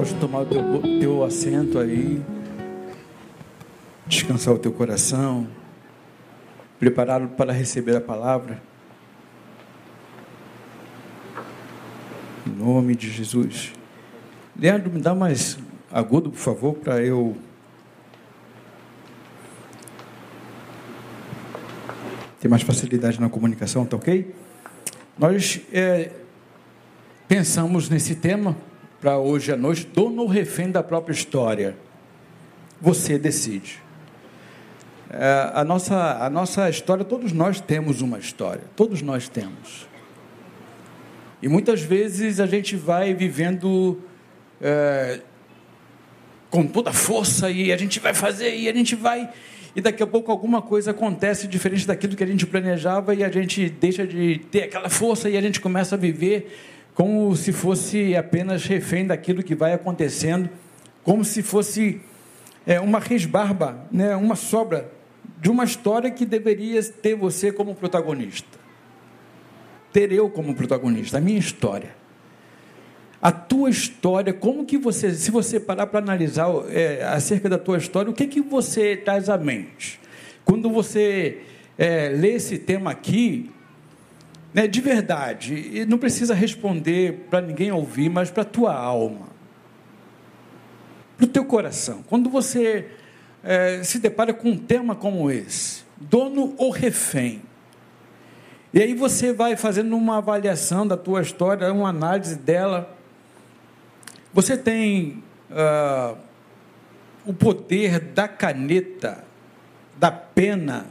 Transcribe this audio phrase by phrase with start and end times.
[0.00, 0.62] Pode tomar o teu,
[0.98, 2.22] teu assento aí,
[4.06, 5.46] descansar o teu coração,
[6.78, 8.62] preparado para receber a palavra.
[12.46, 13.74] Em nome de Jesus.
[14.58, 15.58] Leandro, me dá mais
[15.92, 17.36] agudo, por favor, para eu.
[22.40, 24.34] ter mais facilidade na comunicação, tá ok?
[25.18, 26.10] Nós é,
[27.28, 28.56] pensamos nesse tema
[29.00, 31.76] para hoje à noite, dono ou refém da própria história.
[32.80, 33.80] Você decide.
[35.10, 39.88] É, a, nossa, a nossa história, todos nós temos uma história, todos nós temos.
[41.42, 43.98] E muitas vezes a gente vai vivendo
[44.60, 45.20] é,
[46.50, 49.30] com toda a força e a gente vai fazer e a gente vai.
[49.74, 53.30] E daqui a pouco alguma coisa acontece diferente daquilo que a gente planejava e a
[53.30, 56.52] gente deixa de ter aquela força e a gente começa a viver
[57.00, 60.50] como se fosse apenas refém daquilo que vai acontecendo,
[61.02, 61.98] como se fosse
[62.66, 64.92] é, uma resbarba, né, uma sobra
[65.40, 68.58] de uma história que deveria ter você como protagonista.
[69.90, 71.96] Ter eu como protagonista, a minha história.
[73.22, 77.78] A tua história, como que você, se você parar para analisar é, acerca da tua
[77.78, 79.98] história, o que que você traz à mente?
[80.44, 81.38] Quando você
[81.78, 83.50] é, lê esse tema aqui,
[84.52, 89.28] né, de verdade, e não precisa responder para ninguém ouvir, mas para a tua alma,
[91.16, 92.02] para o teu coração.
[92.08, 92.88] Quando você
[93.44, 97.42] é, se depara com um tema como esse, dono ou refém,
[98.72, 102.96] e aí você vai fazendo uma avaliação da tua história, uma análise dela,
[104.32, 106.16] você tem uh,
[107.26, 109.24] o poder da caneta,
[109.98, 110.86] da pena,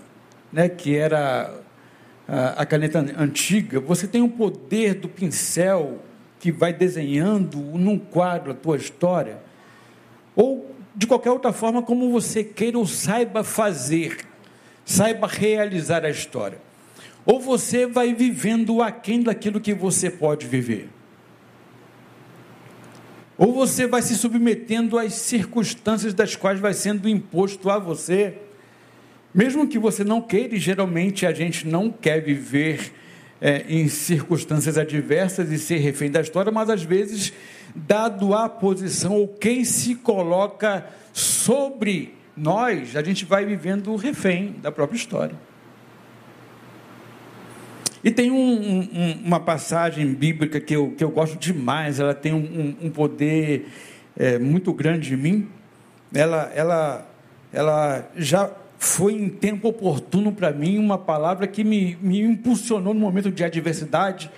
[0.52, 1.59] né, que era
[2.56, 6.00] a caneta antiga, você tem o poder do pincel
[6.40, 9.42] que vai desenhando num quadro a tua história,
[10.36, 14.18] ou de qualquer outra forma, como você queira ou saiba fazer,
[14.86, 16.60] saiba realizar a história.
[17.26, 20.90] Ou você vai vivendo aquém daquilo que você pode viver.
[23.38, 28.38] Ou você vai se submetendo às circunstâncias das quais vai sendo imposto a você
[29.34, 32.92] mesmo que você não queira, e geralmente a gente não quer viver
[33.42, 37.32] é, em circunstâncias adversas e ser refém da história, mas às vezes,
[37.76, 44.72] dado a posição ou quem se coloca sobre nós, a gente vai vivendo refém da
[44.72, 45.36] própria história.
[48.04, 52.34] E tem um, um, uma passagem bíblica que eu, que eu gosto demais, ela tem
[52.34, 53.68] um, um poder
[54.18, 55.50] é, muito grande em mim.
[56.14, 57.12] Ela, ela,
[57.52, 63.00] ela já foi em tempo oportuno para mim uma palavra que me, me impulsionou no
[63.02, 64.32] momento de adversidade.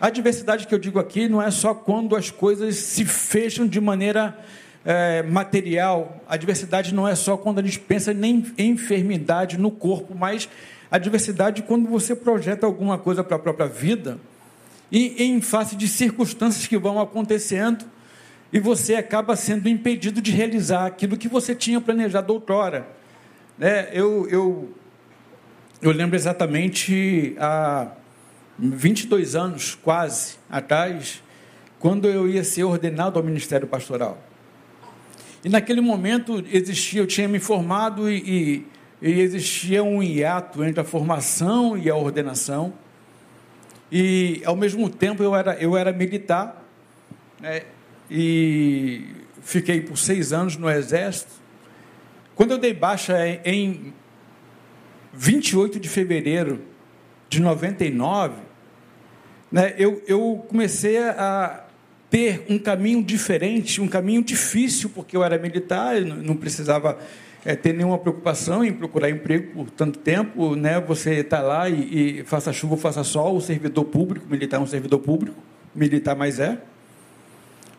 [0.00, 3.80] A adversidade que eu digo aqui não é só quando as coisas se fecham de
[3.80, 4.36] maneira
[4.84, 6.20] é, material.
[6.28, 10.48] A adversidade não é só quando a gente pensa nem em enfermidade no corpo, mas
[10.90, 14.18] a adversidade quando você projeta alguma coisa para a própria vida
[14.90, 17.84] e em face de circunstâncias que vão acontecendo
[18.52, 23.03] e você acaba sendo impedido de realizar aquilo que você tinha planejado outrora.
[23.60, 24.74] É, eu, eu,
[25.80, 27.88] eu lembro exatamente há
[28.58, 31.22] 22 anos, quase, atrás,
[31.78, 34.18] quando eu ia ser ordenado ao ministério pastoral.
[35.44, 38.66] E naquele momento existia, eu tinha me formado e,
[39.00, 42.72] e, e existia um hiato entre a formação e a ordenação.
[43.92, 46.64] E ao mesmo tempo eu era, eu era militar
[47.40, 47.62] né,
[48.10, 49.04] e
[49.42, 51.43] fiquei por seis anos no exército.
[52.34, 53.14] Quando eu dei baixa
[53.44, 53.92] em
[55.12, 56.60] 28 de fevereiro
[57.28, 58.34] de 99,
[59.50, 61.64] né, eu, eu comecei a
[62.10, 66.98] ter um caminho diferente, um caminho difícil, porque eu era militar, eu não precisava
[67.44, 70.80] é, ter nenhuma preocupação em procurar emprego por tanto tempo, né?
[70.80, 74.66] Você está lá e, e, faça chuva, faça sol, o servidor público, militar é um
[74.66, 75.36] servidor público,
[75.74, 76.58] militar mais é.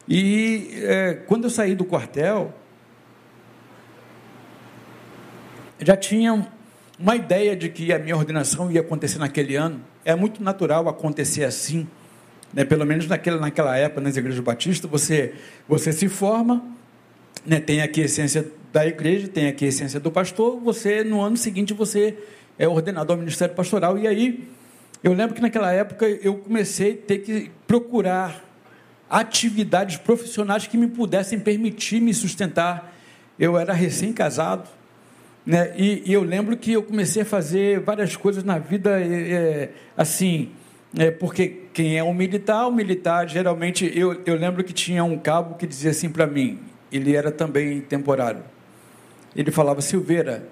[0.08, 2.54] E é, quando eu saí do quartel,
[5.80, 6.48] já tinha
[6.98, 9.82] uma ideia de que a minha ordenação ia acontecer naquele ano.
[10.04, 11.88] É muito natural acontecer assim,
[12.54, 12.64] né?
[12.64, 15.34] pelo menos naquela, naquela época, nas igrejas batistas, você,
[15.68, 16.64] você se forma,
[17.46, 17.60] né?
[17.60, 21.38] tem aqui a essência da igreja, tem aqui a essência do pastor, você, no ano
[21.38, 22.18] seguinte, você
[22.58, 24.48] é ordenado ao ministério pastoral, e aí,
[25.04, 28.44] eu lembro que naquela época eu comecei a ter que procurar
[29.10, 32.94] atividades profissionais que me pudessem permitir me sustentar.
[33.38, 34.70] Eu era recém-casado,
[35.46, 35.74] né?
[35.78, 40.52] E, e, eu lembro que eu comecei a fazer várias coisas na vida, é, assim,
[40.98, 45.18] é, porque quem é um militar, o militar geralmente, eu, eu lembro que tinha um
[45.20, 46.60] cabo que dizia assim para mim,
[46.92, 48.44] ele era também temporário.
[49.36, 50.48] Ele falava, Silveira,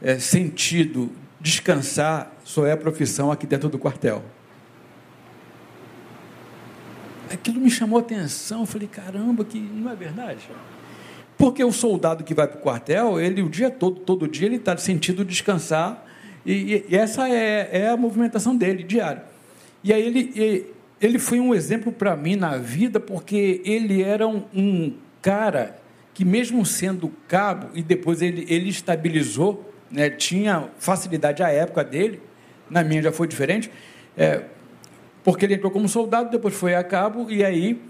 [0.00, 4.24] é, sentido, descansar só é a profissão aqui dentro do quartel.
[7.30, 10.48] Aquilo me chamou a atenção, eu falei, caramba, que não é verdade.
[11.42, 14.58] Porque o soldado que vai para o quartel, ele o dia todo, todo dia, ele
[14.58, 16.06] está sentido descansar,
[16.46, 19.22] e, e essa é, é, a movimentação dele, diário.
[19.82, 24.44] E aí ele, ele foi um exemplo para mim na vida, porque ele era um,
[24.54, 25.76] um, cara
[26.14, 32.22] que, mesmo sendo cabo, e depois ele, ele estabilizou, né, tinha facilidade à época dele,
[32.70, 33.68] na minha já foi diferente,
[34.16, 34.44] é,
[35.24, 37.82] porque ele entrou como soldado, depois foi a cabo, e aí,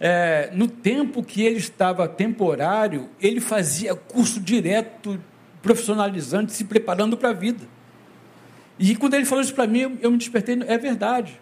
[0.00, 5.20] é, no tempo que ele estava temporário, ele fazia curso direto,
[5.62, 7.64] profissionalizante, se preparando para a vida.
[8.78, 11.40] E quando ele falou isso para mim, eu, me despertei, é verdade.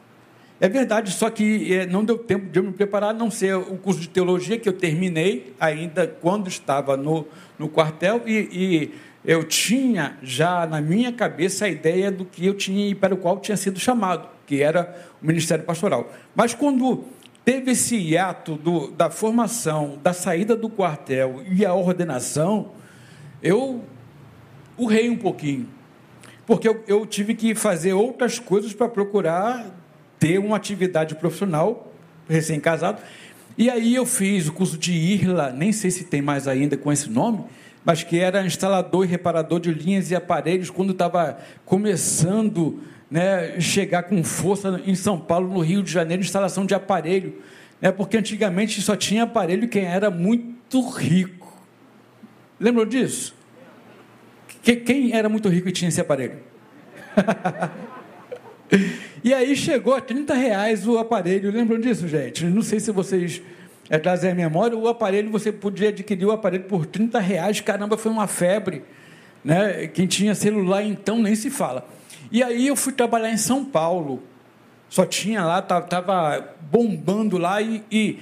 [0.61, 3.79] É verdade, só que é, não deu tempo de eu me preparar, não ser o
[3.79, 7.27] curso de teologia que eu terminei ainda quando estava no,
[7.59, 8.95] no quartel e, e
[9.25, 13.17] eu tinha já na minha cabeça a ideia do que eu tinha e para o
[13.17, 16.13] qual tinha sido chamado, que era o ministério pastoral.
[16.35, 17.07] Mas quando
[17.45, 22.73] teve esse hiato do, da formação, da saída do quartel e a ordenação,
[23.43, 23.83] eu
[24.77, 25.69] urrei um pouquinho
[26.51, 29.67] porque eu, eu tive que fazer outras coisas para procurar
[30.19, 31.93] ter uma atividade profissional,
[32.29, 33.01] recém-casado.
[33.57, 36.91] E aí eu fiz o curso de IRLA, nem sei se tem mais ainda com
[36.91, 37.45] esse nome,
[37.85, 44.05] mas que era instalador e reparador de linhas e aparelhos quando estava começando né, chegar
[44.05, 47.35] com força em São Paulo, no Rio de Janeiro, instalação de aparelho.
[47.81, 51.61] Né, porque antigamente só tinha aparelho quem era muito rico.
[52.59, 53.35] Lembram disso?
[54.63, 56.39] Que, quem era muito rico e tinha esse aparelho?
[59.25, 61.51] e aí chegou a 30 reais o aparelho.
[61.51, 62.45] Lembram disso, gente?
[62.45, 63.43] Não sei se vocês
[63.89, 64.77] é, trazem a memória.
[64.77, 67.61] O aparelho, você podia adquirir o aparelho por 30 reais.
[67.61, 68.85] Caramba, foi uma febre.
[69.43, 69.87] Né?
[69.87, 71.89] Quem tinha celular então nem se fala.
[72.31, 74.23] E aí eu fui trabalhar em São Paulo.
[74.89, 78.19] Só tinha lá, estava bombando lá e, e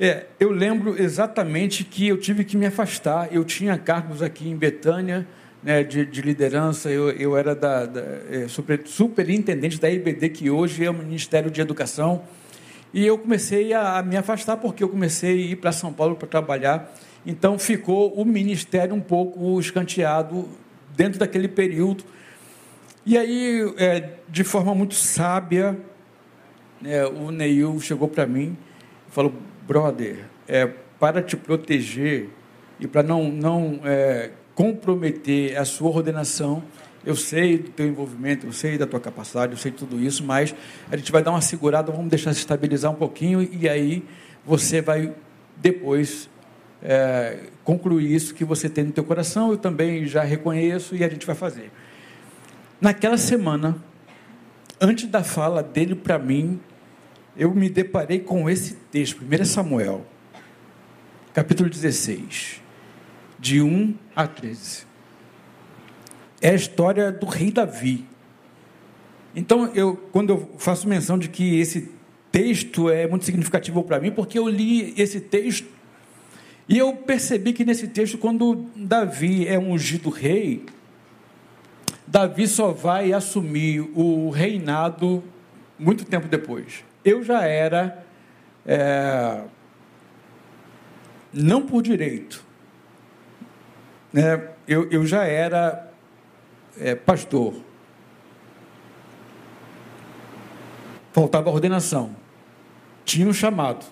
[0.00, 3.32] é, eu lembro exatamente que eu tive que me afastar.
[3.32, 5.26] Eu tinha cargos aqui em Betânia,
[5.62, 8.00] né, de, de, liderança, eu, eu era da, da
[8.30, 12.22] é, super, superintendente da IBD, que hoje é o Ministério de Educação,
[12.92, 16.16] e eu comecei a, a me afastar porque eu comecei a ir para São Paulo
[16.16, 16.92] para trabalhar,
[17.24, 20.48] então ficou o ministério um pouco escanteado
[20.96, 22.04] dentro daquele período.
[23.04, 25.76] E aí, é, de forma muito sábia,
[26.84, 28.56] é, o Neil chegou para mim
[29.08, 29.34] e falou:
[29.66, 30.66] brother, é,
[31.00, 32.28] para te proteger
[32.78, 36.62] e para não, não é, comprometer a sua ordenação.
[37.04, 40.54] Eu sei do teu envolvimento, eu sei da tua capacidade, eu sei tudo isso, mas
[40.88, 44.04] a gente vai dar uma segurada, vamos deixar se estabilizar um pouquinho e aí
[44.46, 45.12] você vai
[45.56, 46.30] depois
[46.80, 49.50] é, concluir isso que você tem no teu coração.
[49.50, 51.72] Eu também já reconheço e a gente vai fazer.
[52.82, 53.80] Naquela semana,
[54.80, 56.58] antes da fala dele para mim,
[57.36, 60.04] eu me deparei com esse texto, 1 Samuel,
[61.32, 62.60] capítulo 16
[63.38, 64.84] de 1 a 13.
[66.40, 68.04] É a história do rei Davi.
[69.32, 71.88] Então, eu, quando eu faço menção de que esse
[72.32, 75.68] texto é muito significativo para mim, porque eu li esse texto
[76.68, 80.66] e eu percebi que nesse texto, quando Davi é ungido rei,
[82.12, 85.24] Davi só vai assumir o reinado
[85.78, 86.84] muito tempo depois.
[87.02, 88.04] Eu já era,
[88.66, 89.44] é,
[91.32, 92.44] não por direito,
[94.12, 95.90] né, eu, eu já era
[96.78, 97.54] é, pastor.
[101.14, 102.14] Faltava ordenação.
[103.06, 103.86] Tinha um chamado.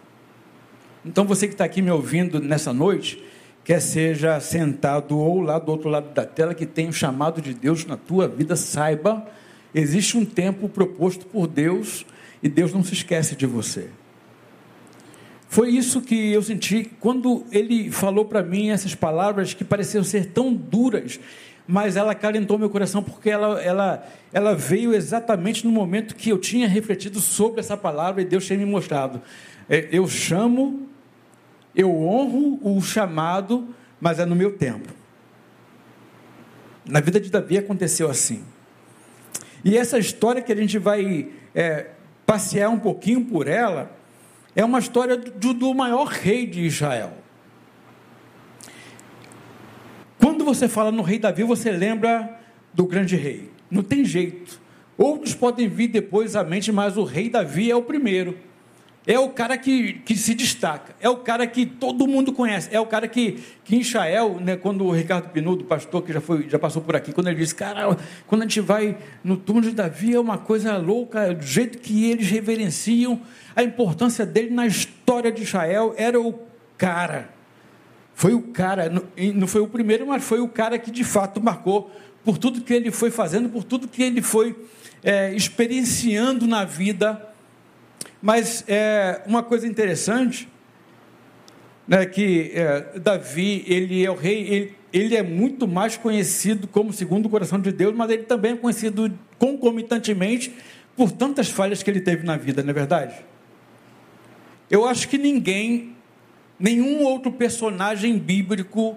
[1.07, 3.25] Então você que está aqui me ouvindo nessa noite,
[3.71, 7.55] quer seja sentado ou lá do outro lado da tela, que tem o chamado de
[7.55, 9.25] Deus na tua vida, saiba,
[9.73, 12.05] existe um tempo proposto por Deus
[12.43, 13.91] e Deus não se esquece de você.
[15.49, 20.33] Foi isso que eu senti quando ele falou para mim essas palavras que pareciam ser
[20.33, 21.21] tão duras,
[21.65, 26.39] mas ela acalentou meu coração porque ela, ela, ela veio exatamente no momento que eu
[26.39, 29.23] tinha refletido sobre essa palavra e Deus tinha me mostrado.
[29.69, 30.90] É, eu chamo,
[31.75, 33.69] eu honro o chamado,
[34.01, 34.89] mas é no meu tempo.
[36.85, 38.45] Na vida de Davi aconteceu assim.
[39.65, 41.91] E essa história que a gente vai é,
[42.27, 43.97] passear um pouquinho por ela
[44.57, 47.13] é uma história do, do maior rei de Israel.
[50.19, 52.41] Quando você fala no rei Davi, você lembra
[52.73, 53.51] do grande rei.
[53.71, 54.61] Não tem jeito.
[54.97, 58.37] Outros podem vir depois à mente, mas o rei Davi é o primeiro.
[59.11, 62.79] É o cara que, que se destaca, é o cara que todo mundo conhece, é
[62.79, 66.49] o cara que, que em Israel, né, quando o Ricardo Pinudo, pastor que já, foi,
[66.49, 67.97] já passou por aqui, quando ele disse, cara,
[68.29, 72.09] quando a gente vai no túmulo de Davi é uma coisa louca, do jeito que
[72.09, 73.21] eles reverenciam,
[73.57, 76.39] a importância dele na história de Israel era o
[76.79, 77.31] cara.
[78.15, 78.93] Foi o cara,
[79.35, 81.91] não foi o primeiro, mas foi o cara que de fato marcou
[82.25, 84.57] por tudo que ele foi fazendo, por tudo que ele foi
[85.03, 87.27] é, experienciando na vida.
[88.21, 90.49] Mas é, uma coisa interessante,
[91.89, 96.93] né, que é, Davi, ele é o rei, ele, ele é muito mais conhecido como
[96.93, 100.55] segundo o coração de Deus, mas ele também é conhecido concomitantemente
[100.97, 103.15] por tantas falhas que ele teve na vida, não é verdade?
[104.71, 105.97] Eu acho que ninguém,
[106.59, 108.97] nenhum outro personagem bíblico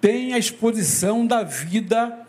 [0.00, 2.20] tem a exposição da vida,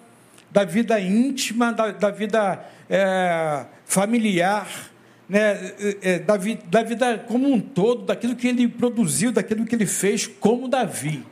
[0.49, 4.88] da vida íntima, da, da vida é, familiar,
[5.29, 9.75] né, é, da, vi, da vida como um todo, daquilo que ele produziu, daquilo que
[9.75, 11.23] ele fez, como Davi.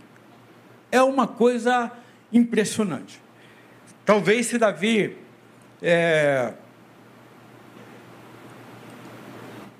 [0.92, 1.92] É uma coisa
[2.32, 3.20] impressionante.
[4.06, 5.18] Talvez se Davi
[5.82, 6.54] é,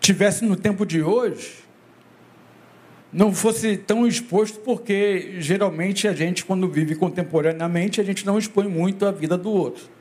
[0.02, 1.68] tivesse no tempo de hoje,
[3.14, 8.68] não fosse tão exposto, porque geralmente a gente, quando vive contemporaneamente, a gente não expõe
[8.68, 9.97] muito a vida do outro.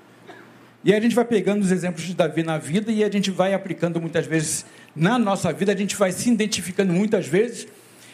[0.87, 3.53] E a gente vai pegando os exemplos de Davi na vida e a gente vai
[3.53, 4.65] aplicando muitas vezes
[4.95, 7.67] na nossa vida, a gente vai se identificando muitas vezes.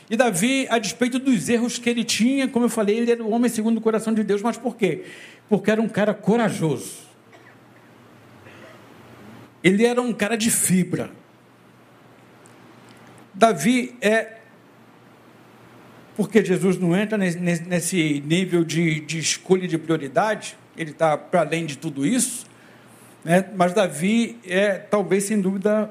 [0.08, 3.30] E Davi, a despeito dos erros que ele tinha, como eu falei, ele era o
[3.30, 5.04] homem segundo o coração de Deus, mas por quê?
[5.50, 7.00] Porque era um cara corajoso.
[9.62, 11.10] Ele era um cara de fibra.
[13.34, 14.38] Davi é
[16.16, 21.66] porque Jesus não entra nesse nível de, de escolha de prioridade, ele está para além
[21.66, 22.50] de tudo isso,
[23.24, 23.44] né?
[23.54, 25.90] mas Davi é, talvez, sem dúvida,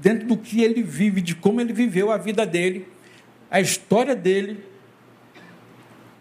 [0.00, 2.86] dentro do que ele vive, de como ele viveu a vida dele,
[3.50, 4.64] a história dele,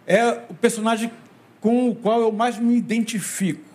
[0.05, 1.12] é o personagem
[1.60, 3.67] com o qual eu mais me identifico.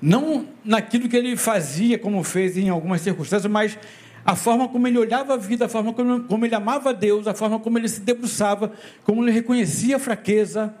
[0.00, 3.78] Não naquilo que ele fazia, como fez em algumas circunstâncias, mas
[4.24, 7.58] a forma como ele olhava a vida, a forma como, ele amava Deus, a forma
[7.58, 8.72] como ele se debruçava,
[9.02, 10.74] como ele reconhecia a fraqueza,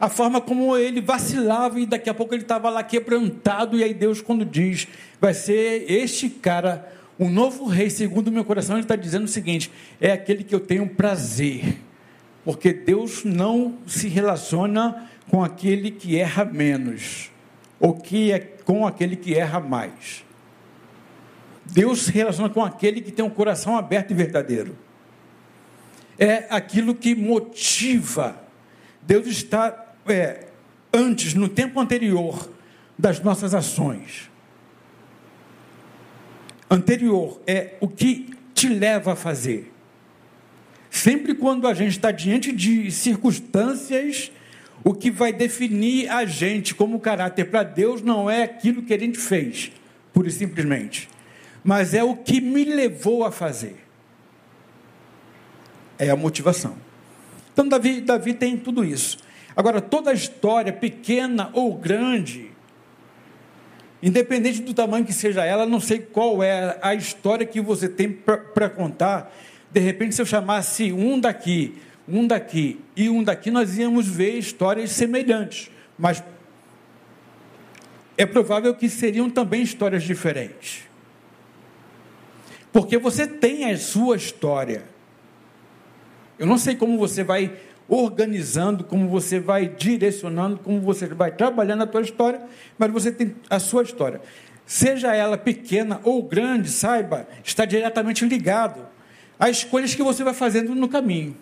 [0.00, 3.92] a forma como ele vacilava e daqui a pouco ele estava lá quebrantado, e aí
[3.92, 4.86] Deus, quando diz,
[5.20, 9.28] vai ser este cara, um novo rei, segundo o meu coração, ele está dizendo o
[9.28, 11.78] seguinte: é aquele que eu tenho prazer,
[12.44, 17.30] porque Deus não se relaciona com aquele que erra menos,
[17.80, 20.24] ou que é com aquele que erra mais.
[21.64, 24.76] Deus se relaciona com aquele que tem um coração aberto e verdadeiro.
[26.18, 28.40] É aquilo que motiva.
[29.02, 30.48] Deus está é,
[30.92, 32.50] antes, no tempo anterior
[32.98, 34.30] das nossas ações.
[36.70, 39.72] Anterior é o que te leva a fazer.
[40.90, 44.32] Sempre quando a gente está diante de circunstâncias,
[44.82, 48.98] o que vai definir a gente como caráter para Deus não é aquilo que a
[48.98, 49.70] gente fez,
[50.12, 51.08] pura e simplesmente
[51.68, 53.76] mas é o que me levou a fazer.
[55.98, 56.76] É a motivação.
[57.52, 59.18] Então, Davi, Davi tem tudo isso.
[59.58, 62.52] Agora, toda história, pequena ou grande,
[64.00, 68.08] independente do tamanho que seja ela, não sei qual é a história que você tem
[68.08, 69.34] para contar.
[69.68, 74.38] De repente, se eu chamasse um daqui, um daqui e um daqui, nós íamos ver
[74.38, 76.22] histórias semelhantes, mas
[78.16, 80.84] é provável que seriam também histórias diferentes.
[82.72, 84.84] Porque você tem a sua história.
[86.38, 87.52] Eu não sei como você vai
[87.88, 92.42] organizando, como você vai direcionando, como você vai trabalhando a tua história,
[92.76, 94.20] mas você tem a sua história.
[94.66, 98.86] Seja ela pequena ou grande, saiba, está diretamente ligado
[99.38, 101.36] às escolhas que você vai fazendo no caminho.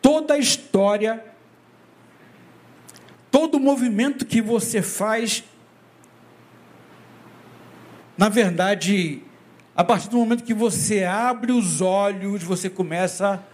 [0.00, 1.22] Toda a história,
[3.30, 5.44] todo movimento que você faz
[8.16, 9.22] na verdade,
[9.76, 13.44] a partir do momento que você abre os olhos, você começa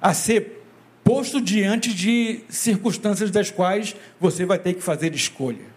[0.00, 0.64] a ser
[1.04, 5.76] posto diante de circunstâncias das quais você vai ter que fazer escolha.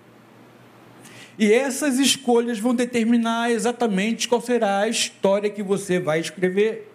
[1.38, 6.92] E essas escolhas vão determinar exatamente qual será a história que você vai escrever.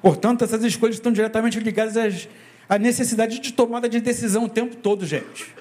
[0.00, 2.26] Portanto, essas escolhas estão diretamente ligadas
[2.68, 5.54] à necessidade de tomada de decisão o tempo todo, gente.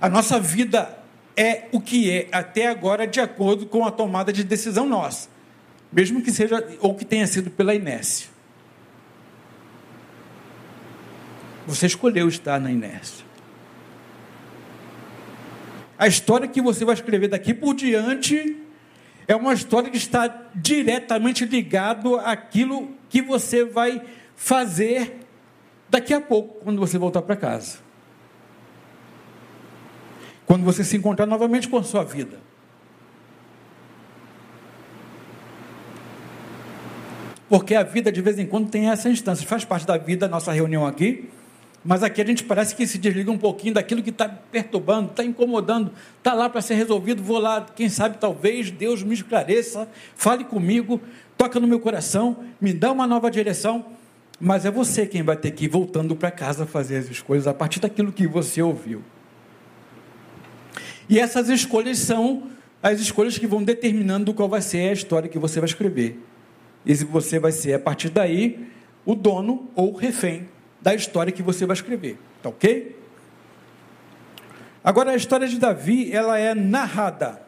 [0.00, 0.98] A nossa vida
[1.36, 5.28] é o que é até agora de acordo com a tomada de decisão nossa,
[5.92, 8.28] mesmo que seja ou que tenha sido pela inércia.
[11.66, 13.24] Você escolheu estar na inércia.
[15.98, 18.56] A história que você vai escrever daqui por diante
[19.28, 24.02] é uma história que está diretamente ligado àquilo que você vai
[24.34, 25.20] fazer
[25.90, 27.89] daqui a pouco, quando você voltar para casa.
[30.50, 32.36] Quando você se encontrar novamente com a sua vida.
[37.48, 40.50] Porque a vida de vez em quando tem essa instância, faz parte da vida, nossa
[40.50, 41.30] reunião aqui,
[41.84, 45.22] mas aqui a gente parece que se desliga um pouquinho daquilo que está perturbando, está
[45.22, 47.22] incomodando, está lá para ser resolvido.
[47.22, 51.00] Vou lá, quem sabe, talvez Deus me esclareça, fale comigo,
[51.38, 53.84] toca no meu coração, me dá uma nova direção.
[54.40, 57.54] Mas é você quem vai ter que ir voltando para casa fazer as escolhas a
[57.54, 59.00] partir daquilo que você ouviu.
[61.10, 62.44] E essas escolhas são
[62.80, 66.18] as escolhas que vão determinando qual vai ser a história que você vai escrever.
[66.86, 68.70] E se você vai ser, a partir daí,
[69.04, 70.48] o dono ou refém
[70.80, 72.16] da história que você vai escrever.
[72.40, 72.96] Tá ok?
[74.84, 77.42] Agora, a história de Davi, ela é narrada.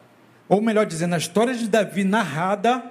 [0.49, 2.83] Ou melhor dizendo, a história de Davi narrada,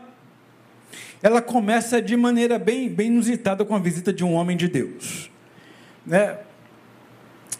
[1.22, 5.30] ela começa de maneira bem, bem inusitada com a visita de um homem de Deus.
[6.04, 6.38] Né?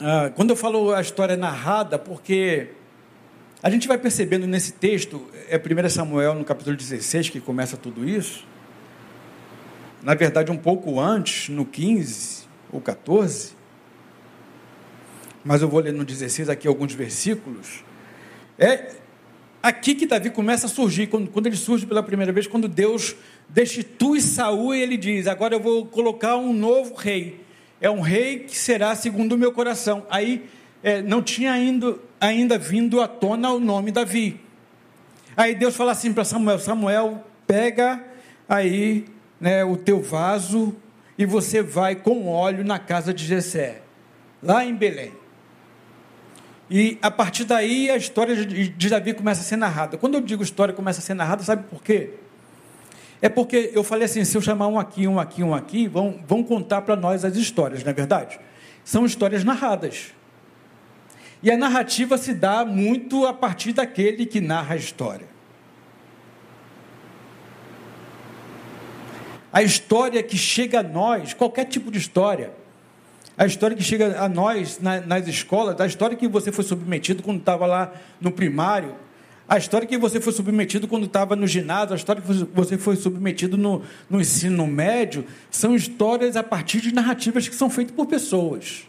[0.01, 2.71] Ah, quando eu falo a história narrada, porque
[3.63, 8.09] a gente vai percebendo nesse texto, é 1 Samuel no capítulo 16 que começa tudo
[8.09, 8.45] isso,
[10.03, 13.53] na verdade um pouco antes, no 15, ou 14,
[15.45, 17.85] mas eu vou ler no 16 aqui alguns versículos.
[18.59, 18.93] É
[19.63, 23.15] aqui que Davi começa a surgir, quando, quando ele surge pela primeira vez, quando Deus
[23.49, 27.41] destitui Saul e ele diz: Agora eu vou colocar um novo rei.
[27.81, 30.07] É um rei que será segundo o meu coração.
[30.09, 30.49] Aí
[30.83, 34.41] é, não tinha ainda, ainda vindo à tona o nome Davi.
[35.37, 38.03] Aí Deus fala assim para Samuel: Samuel, pega
[38.49, 39.07] aí
[39.41, 40.75] né, o teu vaso
[41.17, 43.83] e você vai com óleo na casa de Jessé,
[44.43, 45.13] lá em Belém.
[46.71, 49.99] E a partir daí a história de Davi começa a ser narrada.
[49.99, 52.11] Quando eu digo história começa a ser narrada, sabe por quê?
[53.21, 56.21] É porque eu falei assim: se eu chamar um aqui, um aqui, um aqui, vão,
[56.27, 58.41] vão contar para nós as histórias, não é verdade?
[58.85, 60.13] São histórias narradas.
[61.43, 65.33] E a narrativa se dá muito a partir daquele que narra a história.
[69.53, 72.53] a história que chega a nós, qualquer tipo de história,
[73.37, 77.23] a história que chega a nós na, nas escolas, a história que você foi submetido
[77.23, 78.95] quando estava lá no primário,
[79.47, 82.97] a história que você foi submetido quando estava no ginásio, a história que você foi
[82.97, 88.07] submetido no, no ensino médio, são histórias a partir de narrativas que são feitas por
[88.07, 88.87] pessoas.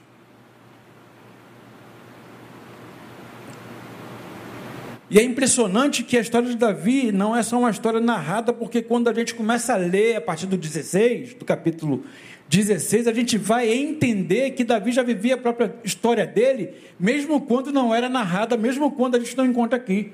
[5.13, 8.81] E é impressionante que a história de Davi não é só uma história narrada, porque
[8.81, 12.03] quando a gente começa a ler a partir do 16, do capítulo
[12.49, 17.71] 16, a gente vai entender que Davi já vivia a própria história dele, mesmo quando
[17.71, 20.13] não era narrada, mesmo quando a gente não encontra aqui.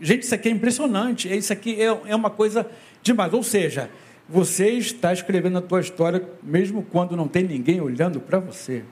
[0.00, 2.70] Gente, isso aqui é impressionante, isso aqui é, é uma coisa
[3.02, 3.34] demais.
[3.34, 3.90] Ou seja,
[4.28, 8.84] você está escrevendo a tua história mesmo quando não tem ninguém olhando para você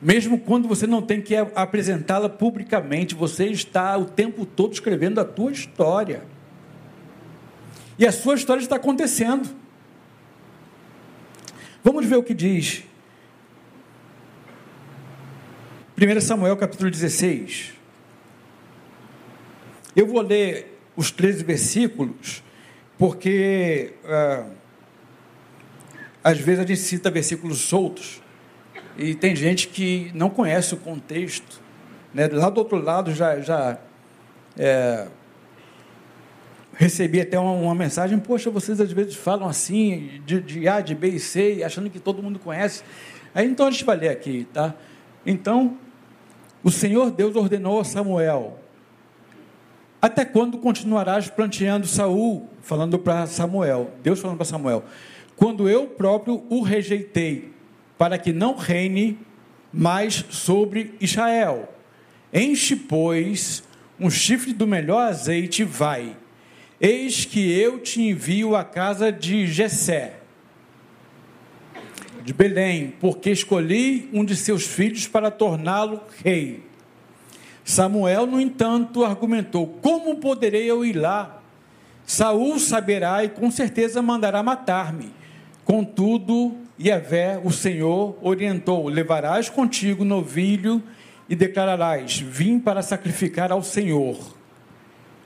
[0.00, 5.24] mesmo quando você não tem que apresentá-la publicamente, você está o tempo todo escrevendo a
[5.24, 6.24] tua história.
[7.98, 9.48] E a sua história está acontecendo.
[11.84, 12.82] Vamos ver o que diz.
[15.98, 17.74] 1 Samuel capítulo 16.
[19.94, 22.42] Eu vou ler os 13 versículos,
[22.96, 24.46] porque ah,
[26.24, 28.22] às vezes a gente cita versículos soltos.
[29.00, 31.58] E tem gente que não conhece o contexto.
[32.12, 32.28] Né?
[32.30, 33.78] Lá do outro lado já, já
[34.58, 35.08] é,
[36.74, 40.94] recebi até uma, uma, mensagem, poxa, vocês às vezes falam assim, de, de A, de
[40.94, 42.82] B e C, achando que todo mundo conhece.
[43.34, 44.74] Aí então a gente vai ler aqui, tá?
[45.24, 45.78] Então,
[46.62, 48.58] o Senhor Deus ordenou a Samuel,
[50.02, 54.84] até quando continuarás planteando Saul, falando para Samuel, Deus falando para Samuel,
[55.36, 57.50] quando eu próprio o rejeitei,
[58.00, 59.18] para que não reine
[59.70, 61.70] mais sobre Israel.
[62.32, 63.62] Enche, pois,
[64.00, 66.16] um chifre do melhor azeite e vai.
[66.80, 70.14] Eis que eu te envio à casa de Jessé,
[72.24, 76.62] de Belém, porque escolhi um de seus filhos para torná-lo rei.
[77.62, 81.42] Samuel, no entanto, argumentou: Como poderei eu ir lá?
[82.06, 85.19] Saul saberá e com certeza mandará matar-me.
[85.70, 90.82] Contudo, Yahvé, o Senhor, orientou: levarás contigo novilho
[91.28, 94.18] e declararás: Vim para sacrificar ao Senhor.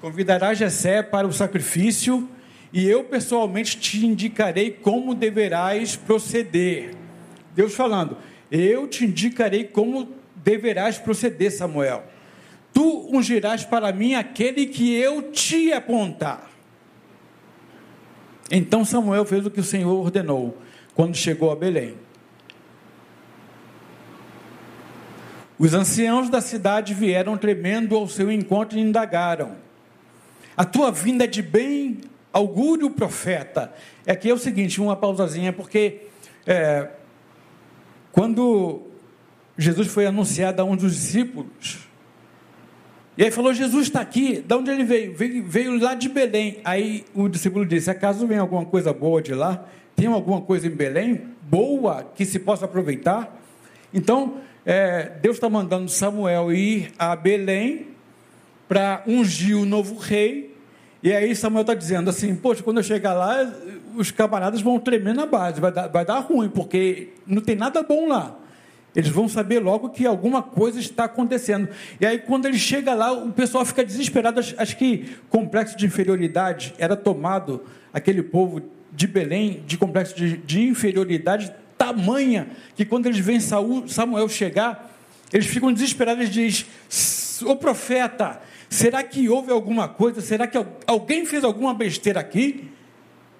[0.02, 2.28] Convidarás Jessé para o sacrifício,
[2.70, 6.94] e eu pessoalmente te indicarei como deverás proceder.
[7.56, 8.18] Deus falando:
[8.50, 10.10] Eu te indicarei como
[10.44, 12.02] deverás proceder, Samuel.
[12.70, 16.53] Tu ungirás para mim aquele que eu te apontar.
[18.50, 20.58] Então Samuel fez o que o Senhor ordenou
[20.94, 21.96] quando chegou a Belém.
[25.58, 29.56] Os anciãos da cidade vieram tremendo ao seu encontro e indagaram:
[30.56, 32.00] A tua vinda é de bem
[32.32, 33.72] augúrio profeta.
[34.06, 36.02] Aqui é o seguinte, uma pausazinha, porque
[36.44, 36.88] é,
[38.10, 38.82] quando
[39.56, 41.83] Jesus foi anunciado a um dos discípulos,
[43.16, 45.16] e aí falou: Jesus está aqui, de onde ele veio?
[45.16, 45.44] veio?
[45.46, 46.58] Veio lá de Belém.
[46.64, 49.64] Aí o discípulo disse: Acaso vem alguma coisa boa de lá?
[49.94, 53.40] Tem alguma coisa em Belém boa que se possa aproveitar?
[53.92, 57.88] Então, é, Deus está mandando Samuel ir a Belém
[58.68, 60.54] para ungir o novo rei
[61.04, 63.36] e aí Samuel está dizendo assim, poxa, quando eu chegar lá,
[63.94, 67.82] os camaradas vão tremer na base, vai dar, vai dar ruim, porque não tem nada
[67.82, 68.34] bom lá.
[68.94, 71.68] Eles vão saber logo que alguma coisa está acontecendo.
[72.00, 74.40] E aí, quando ele chega lá, o pessoal fica desesperado.
[74.56, 80.62] Acho que complexo de inferioridade era tomado, aquele povo de Belém, de complexo de, de
[80.62, 84.92] inferioridade tamanha, que quando eles veem Saul, Samuel chegar,
[85.32, 86.66] eles ficam desesperados e dizem:
[87.46, 88.40] O profeta,
[88.74, 90.20] Será que houve alguma coisa?
[90.20, 92.72] Será que alguém fez alguma besteira aqui?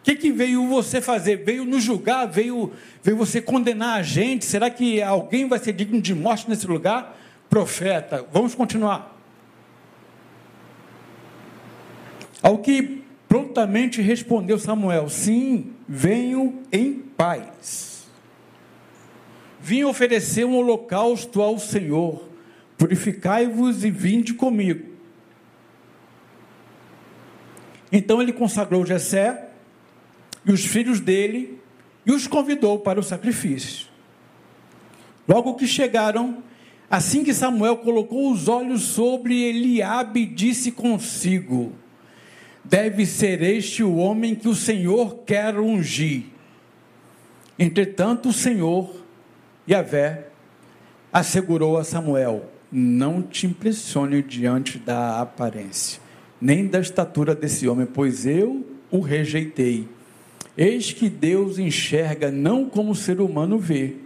[0.05, 1.37] Que, que veio você fazer?
[1.37, 2.27] Veio nos julgar?
[2.27, 2.71] Veio,
[3.03, 4.45] veio você condenar a gente?
[4.45, 7.19] Será que alguém vai ser digno de morte nesse lugar?
[7.49, 9.19] Profeta, vamos continuar.
[12.43, 18.07] Ao que prontamente respondeu Samuel: Sim, venho em paz.
[19.59, 22.29] Vim oferecer um holocausto ao Senhor.
[22.77, 24.87] Purificai-vos e vinde comigo.
[27.91, 29.54] Então ele consagrou Jessé
[30.45, 31.59] e os filhos dele
[32.05, 33.87] e os convidou para o sacrifício.
[35.27, 36.43] Logo que chegaram,
[36.91, 41.73] assim que Samuel colocou os olhos sobre Eliabe, disse consigo:
[42.63, 46.25] Deve ser este o homem que o Senhor quer ungir.
[47.59, 48.95] Entretanto, o Senhor,
[49.69, 50.29] Yahvé,
[51.13, 56.05] assegurou a Samuel: Não te impressione diante da aparência
[56.45, 59.89] nem da estatura desse homem, pois eu o rejeitei.
[60.57, 63.97] Eis que Deus enxerga não como o ser humano vê,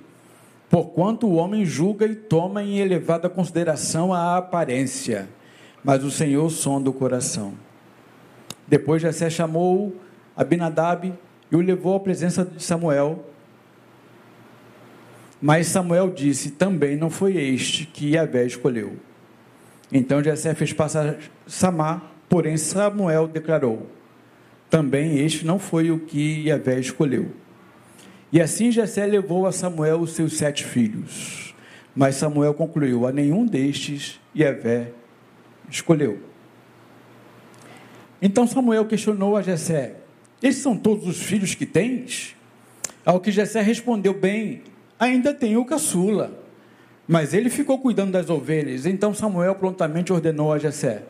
[0.71, 5.29] porquanto o homem julga e toma em elevada consideração a aparência,
[5.85, 7.55] mas o Senhor sonda o coração.
[8.67, 9.95] Depois Jessé chamou
[10.37, 11.13] Abinadab
[11.51, 13.25] e o levou à presença de Samuel.
[15.41, 18.97] Mas Samuel disse: Também não foi este que Yahvé escolheu.
[19.91, 23.87] Então Jessé fez passar Samar Porém, Samuel declarou:
[24.71, 27.31] Também este não foi o que Yahvé escolheu.
[28.31, 31.55] E assim Jessé levou a Samuel os seus sete filhos.
[31.95, 34.93] Mas Samuel concluiu: A nenhum destes Yahvé
[35.71, 36.19] escolheu.
[38.21, 39.97] Então Samuel questionou a Jessé:
[40.43, 42.37] Esses são todos os filhos que tens?
[43.05, 44.63] Ao que Jessé respondeu: Bem,
[44.99, 46.45] ainda tenho o caçula.
[47.07, 48.85] Mas ele ficou cuidando das ovelhas.
[48.85, 51.05] Então Samuel prontamente ordenou a Jessé: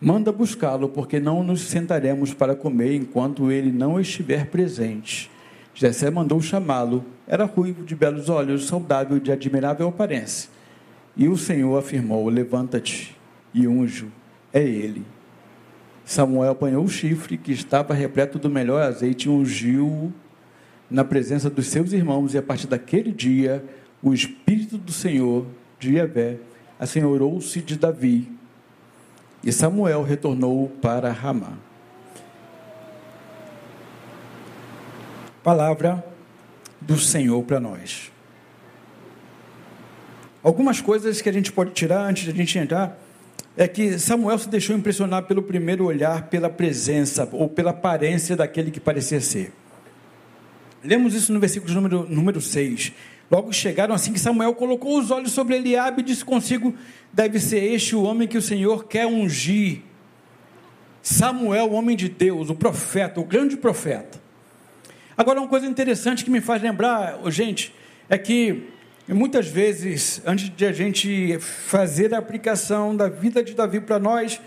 [0.00, 5.28] Manda buscá-lo, porque não nos sentaremos para comer enquanto ele não estiver presente.
[5.74, 7.04] Jessé mandou chamá-lo.
[7.26, 10.50] Era ruivo, de belos olhos, saudável, de admirável aparência.
[11.16, 13.16] E o Senhor afirmou: Levanta-te
[13.52, 14.12] e unjo,
[14.52, 15.04] é ele.
[16.04, 20.12] Samuel apanhou o chifre que estava repleto do melhor azeite e ungiu
[20.88, 23.64] na presença dos seus irmãos, e a partir daquele dia,
[24.00, 25.44] o Espírito do Senhor,
[25.78, 26.38] de Yahvé,
[26.78, 28.37] assenhorou-se de Davi
[29.48, 31.54] e Samuel retornou para Ramá.
[35.42, 36.04] Palavra
[36.78, 38.12] do Senhor para nós.
[40.42, 42.98] Algumas coisas que a gente pode tirar antes de a gente entrar
[43.56, 48.70] é que Samuel se deixou impressionar pelo primeiro olhar, pela presença ou pela aparência daquele
[48.70, 49.50] que parecia ser.
[50.84, 52.92] Lemos isso no versículo número, número 6.
[53.30, 56.74] Logo chegaram assim que Samuel colocou os olhos sobre Eliabe e disse consigo:
[57.12, 59.82] Deve ser este o homem que o Senhor quer ungir.
[61.02, 64.18] Samuel, o homem de Deus, o profeta, o grande profeta.
[65.16, 67.74] Agora, uma coisa interessante que me faz lembrar, gente,
[68.08, 68.68] é que
[69.08, 74.40] muitas vezes, antes de a gente fazer a aplicação da vida de Davi para nós,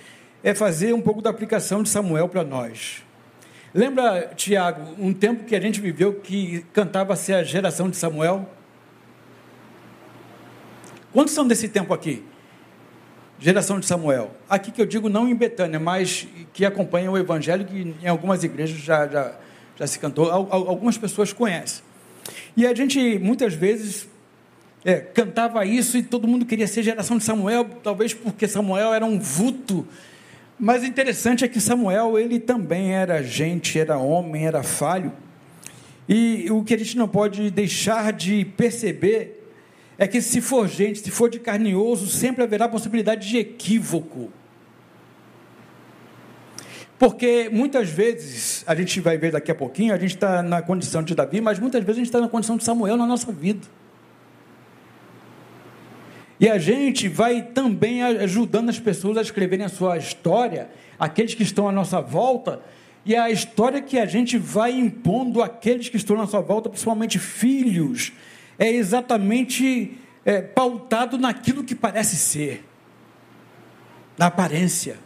[0.44, 3.04] é fazer um pouco da aplicação de Samuel para nós.
[3.74, 8.50] Lembra, Tiago, um tempo que a gente viveu que cantava-se a geração de Samuel?
[11.14, 12.24] Quantos são desse tempo aqui?
[13.40, 14.32] Geração de Samuel.
[14.50, 18.44] Aqui que eu digo não em Betânia, mas que acompanham o Evangelho, que em algumas
[18.44, 19.36] igrejas já, já,
[19.78, 21.84] já se cantou, algumas pessoas conhecem.
[22.56, 24.08] E a gente muitas vezes
[24.86, 29.06] é, cantava isso e todo mundo queria ser geração de Samuel, talvez porque Samuel era
[29.06, 29.88] um vulto.
[30.58, 35.12] Mas interessante é que Samuel, ele também era gente, era homem, era falho.
[36.08, 39.41] E o que a gente não pode deixar de perceber
[40.02, 44.32] é que se for gente, se for de carne osso, sempre haverá possibilidade de equívoco.
[46.98, 51.04] Porque muitas vezes, a gente vai ver daqui a pouquinho, a gente está na condição
[51.04, 53.68] de Davi, mas muitas vezes a gente está na condição de Samuel na nossa vida.
[56.40, 61.44] E a gente vai também ajudando as pessoas a escreverem a sua história, aqueles que
[61.44, 62.60] estão à nossa volta,
[63.06, 67.20] e a história que a gente vai impondo àqueles que estão à nossa volta, principalmente
[67.20, 68.12] filhos,
[68.58, 72.66] é exatamente é, pautado naquilo que parece ser,
[74.18, 74.98] na aparência.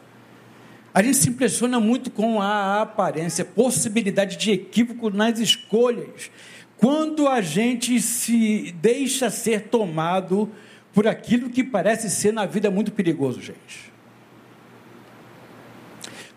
[0.94, 6.32] A gente se impressiona muito com a aparência, possibilidade de equívoco nas escolhas.
[6.78, 10.50] Quando a gente se deixa ser tomado
[10.94, 13.94] por aquilo que parece ser na vida muito perigoso, gente.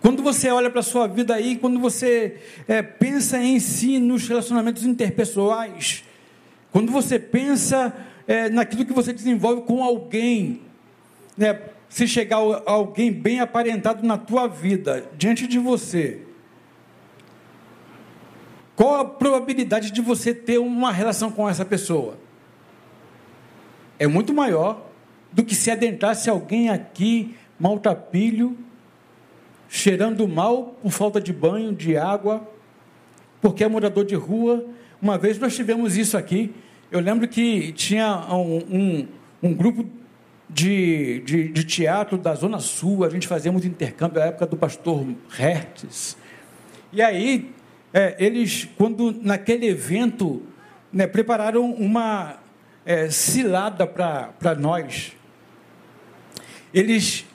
[0.01, 4.27] Quando você olha para a sua vida aí, quando você é, pensa em si nos
[4.27, 6.05] relacionamentos interpessoais,
[6.79, 7.93] quando você pensa
[8.25, 10.63] é, naquilo que você desenvolve com alguém,
[11.37, 12.37] né, se chegar
[12.67, 16.23] alguém bem aparentado na tua vida, diante de você,
[18.77, 22.17] qual a probabilidade de você ter uma relação com essa pessoa?
[23.99, 24.87] É muito maior
[25.33, 28.57] do que se adentrasse alguém aqui maltrapilho,
[29.69, 32.49] cheirando mal por falta de banho, de água,
[33.41, 34.65] porque é morador de rua,
[35.03, 36.55] uma vez nós tivemos isso aqui.
[36.91, 39.09] Eu lembro que tinha um, um,
[39.43, 39.87] um grupo
[40.49, 44.57] de, de, de, teatro da Zona Sul, a gente fazia muito intercâmbio, na época do
[44.57, 46.17] pastor Hertz.
[46.91, 47.53] E aí,
[47.93, 50.43] é, eles, quando naquele evento,
[50.91, 52.39] né, prepararam uma
[52.87, 55.13] é, cilada para nós.
[56.73, 57.27] Eles,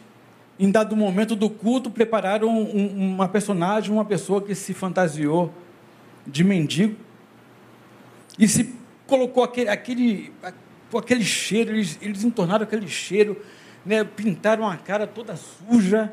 [0.57, 5.53] em dado momento do culto, prepararam um, uma personagem, uma pessoa que se fantasiou
[6.25, 6.95] de mendigo
[8.39, 8.81] e se
[9.13, 10.34] colocou aquele, aquele,
[10.97, 13.39] aquele cheiro, eles, eles entornaram aquele cheiro,
[13.86, 16.12] né, pintaram a cara toda suja,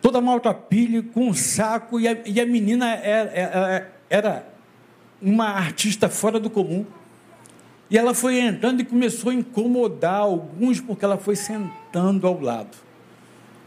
[0.00, 4.48] toda maltrapilha, com um saco, e a, e a menina era, era, era
[5.20, 6.86] uma artista fora do comum.
[7.90, 12.78] E ela foi entrando e começou a incomodar alguns, porque ela foi sentando ao lado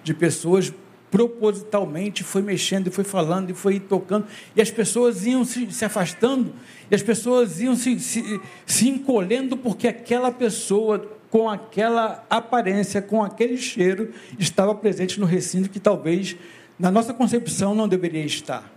[0.04, 0.74] de pessoas
[1.12, 5.86] propositalmente foi mexendo e foi falando e foi tocando, e as pessoas iam se, se
[5.86, 6.54] afastando,
[6.89, 13.24] e as pessoas iam se, se, se encolhendo, porque aquela pessoa, com aquela aparência, com
[13.24, 16.36] aquele cheiro, estava presente no recinto que talvez,
[16.78, 18.72] na nossa concepção, não deveria estar.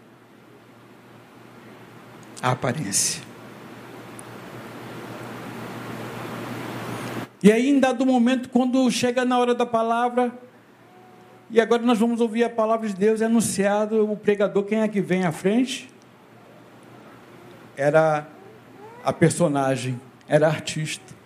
[2.40, 3.22] A aparência.
[7.42, 10.32] E aí, em dado momento, quando chega na hora da palavra,
[11.50, 15.00] e agora nós vamos ouvir a palavra de Deus anunciado, o pregador, quem é que
[15.00, 15.88] vem à frente?
[17.74, 18.28] Era
[19.02, 21.16] a personagem, era a artista.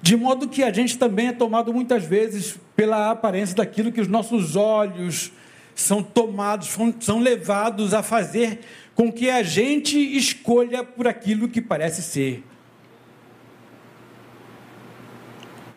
[0.00, 4.08] De modo que a gente também é tomado muitas vezes pela aparência daquilo que os
[4.08, 5.30] nossos olhos
[5.74, 8.60] são tomados, são levados a fazer
[8.94, 12.42] com que a gente escolha por aquilo que parece ser.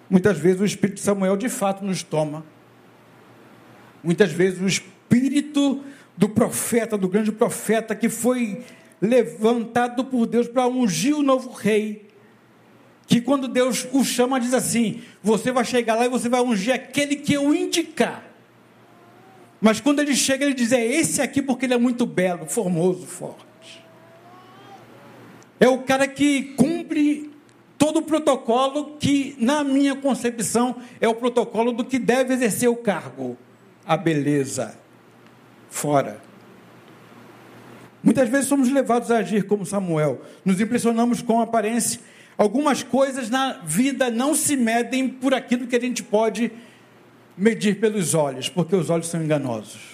[0.10, 2.53] Muitas vezes o Espírito de Samuel de fato nos toma
[4.04, 5.84] Muitas vezes o espírito
[6.18, 8.64] do profeta, do grande profeta, que foi
[9.02, 12.08] levantado por Deus para ungir o novo rei,
[13.08, 16.74] que quando Deus o chama, diz assim: Você vai chegar lá e você vai ungir
[16.74, 18.24] aquele que eu indicar.
[19.60, 23.06] Mas quando ele chega, ele diz: É esse aqui porque ele é muito belo, formoso,
[23.06, 23.84] forte.
[25.60, 27.32] É o cara que cumpre
[27.78, 32.76] todo o protocolo que, na minha concepção, é o protocolo do que deve exercer o
[32.76, 33.38] cargo
[33.86, 34.78] a beleza
[35.70, 36.22] fora.
[38.04, 42.02] Muitas vezes somos levados a agir como Samuel, nos impressionamos com a aparência.
[42.38, 46.52] Algumas coisas na vida não se medem por aquilo que a gente pode
[47.38, 49.94] medir pelos olhos, porque os olhos são enganosos.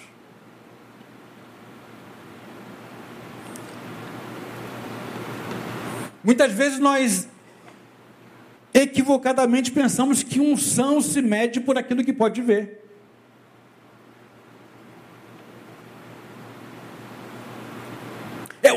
[6.22, 7.28] Muitas vezes nós
[8.74, 12.89] equivocadamente pensamos que um são se mede por aquilo que pode ver.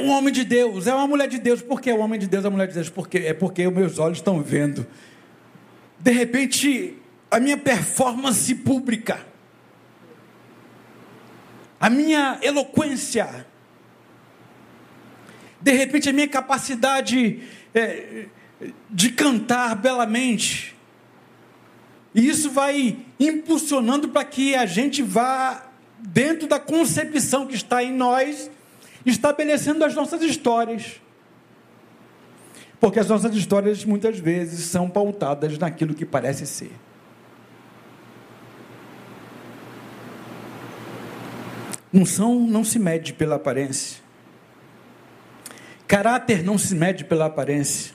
[0.04, 1.62] Um homem de Deus, é uma mulher de Deus.
[1.62, 2.90] Por que homem de Deus, é uma mulher de Deus?
[2.90, 4.86] Porque, é porque os meus olhos estão vendo.
[6.00, 6.98] De repente,
[7.32, 9.26] a minha performance pública,
[11.80, 13.46] a minha eloquência,
[15.64, 17.40] De repente, a minha capacidade
[17.74, 18.26] é,
[18.90, 20.76] de cantar belamente.
[22.14, 27.94] E isso vai impulsionando para que a gente vá, dentro da concepção que está em
[27.94, 28.52] nós,
[29.06, 31.02] estabelecendo as nossas histórias.
[32.80, 36.72] Porque as nossas histórias muitas vezes são pautadas naquilo que parece ser.
[41.94, 44.02] Unção não se mede pela aparência.
[45.88, 47.94] Caráter não se mede pela aparência.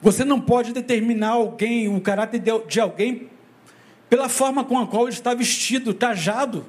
[0.00, 3.28] Você não pode determinar alguém, o caráter de alguém,
[4.08, 6.66] pela forma com a qual ele está vestido, tajado.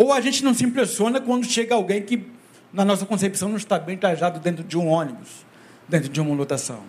[0.00, 2.24] Ou a gente não se impressiona quando chega alguém que,
[2.72, 5.44] na nossa concepção, não está bem tajado dentro de um ônibus,
[5.86, 6.80] dentro de uma lotação.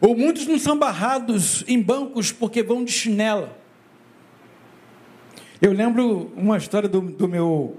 [0.00, 3.58] Ou muitos não são barrados em bancos porque vão de chinela.
[5.60, 7.76] Eu lembro uma história do, do meu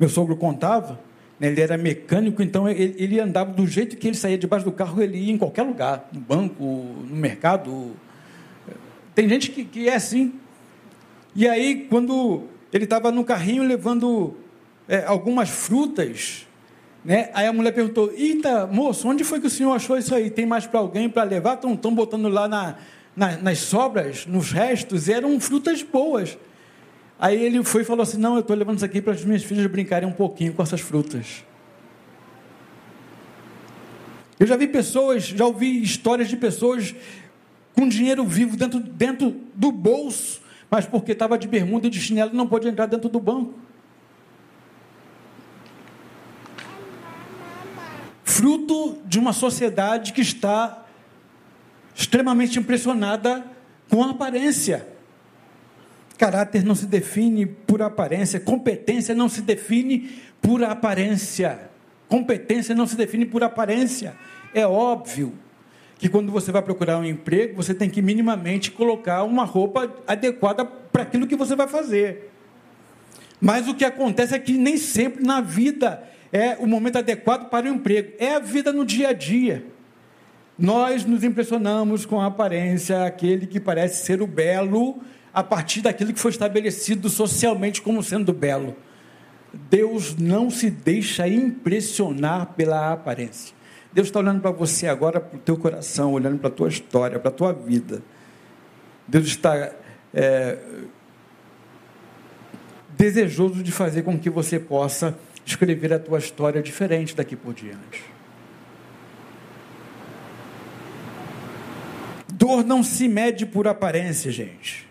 [0.00, 0.98] meu sogro contava,
[1.38, 4.72] né, ele era mecânico, então ele, ele, andava do jeito que ele saía debaixo do
[4.72, 7.94] carro, ele ia em qualquer lugar, no banco, no mercado.
[9.14, 10.32] Tem gente que, que é assim.
[11.36, 14.34] E aí, quando ele estava no carrinho levando
[14.88, 16.46] é, algumas frutas,
[17.04, 17.30] né?
[17.34, 20.30] Aí a mulher perguntou: Eita, moço, onde foi que o senhor achou isso aí?
[20.30, 21.54] Tem mais para alguém para levar?
[21.54, 22.76] Estão botando lá na,
[23.14, 26.38] na, nas sobras, nos restos, eram frutas boas.
[27.18, 29.44] Aí ele foi e falou assim: Não, eu estou levando isso aqui para as minhas
[29.44, 31.44] filhas brincarem um pouquinho com essas frutas.
[34.40, 36.94] Eu já vi pessoas, já ouvi histórias de pessoas
[37.74, 42.32] com dinheiro vivo dentro, dentro do bolso, mas porque estava de bermuda e de chinelo
[42.34, 43.66] não pôde entrar dentro do banco.
[48.36, 50.84] fruto de uma sociedade que está
[51.94, 53.42] extremamente impressionada
[53.88, 54.86] com a aparência.
[56.18, 61.70] Caráter não se define por aparência, competência não se define por aparência.
[62.08, 64.14] Competência não se define por aparência.
[64.52, 65.32] É óbvio
[65.98, 70.64] que quando você vai procurar um emprego, você tem que minimamente colocar uma roupa adequada
[70.64, 72.30] para aquilo que você vai fazer.
[73.40, 77.66] Mas o que acontece é que nem sempre na vida é o momento adequado para
[77.66, 79.64] o emprego, é a vida no dia a dia.
[80.58, 85.00] Nós nos impressionamos com a aparência, aquele que parece ser o belo,
[85.32, 88.76] a partir daquilo que foi estabelecido socialmente como sendo belo.
[89.70, 93.55] Deus não se deixa impressionar pela aparência.
[93.96, 97.18] Deus está olhando para você agora, para o teu coração, olhando para a tua história,
[97.18, 98.02] para a tua vida.
[99.08, 99.72] Deus está
[100.12, 100.58] é,
[102.90, 108.04] desejoso de fazer com que você possa escrever a tua história diferente daqui por diante.
[112.34, 114.86] Dor não se mede por aparência, gente.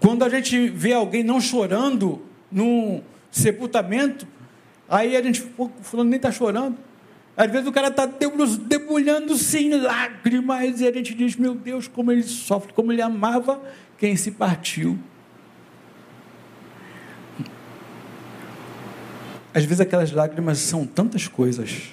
[0.00, 4.26] Quando a gente vê alguém não chorando num sepultamento,
[4.88, 6.76] aí a gente, pô, fulano nem está chorando.
[7.36, 12.12] Às vezes o cara está debulhando sem lágrimas e a gente diz, meu Deus, como
[12.12, 13.60] ele sofre, como ele amava
[13.98, 14.98] quem se partiu.
[19.52, 21.92] Às vezes aquelas lágrimas são tantas coisas,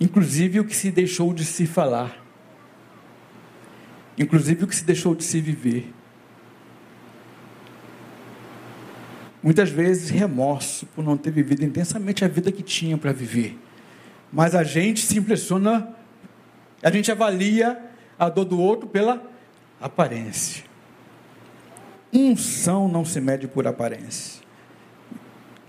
[0.00, 2.24] inclusive o que se deixou de se falar,
[4.16, 5.92] inclusive o que se deixou de se viver.
[9.42, 13.58] Muitas vezes remorso por não ter vivido intensamente a vida que tinha para viver.
[14.32, 15.94] Mas a gente se impressiona,
[16.82, 17.80] a gente avalia
[18.18, 19.22] a dor do outro pela
[19.80, 20.64] aparência.
[22.12, 24.40] Unção não se mede por aparência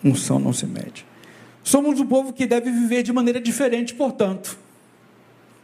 [0.04, 1.06] unção não se mede.
[1.64, 4.58] Somos um povo que deve viver de maneira diferente, portanto.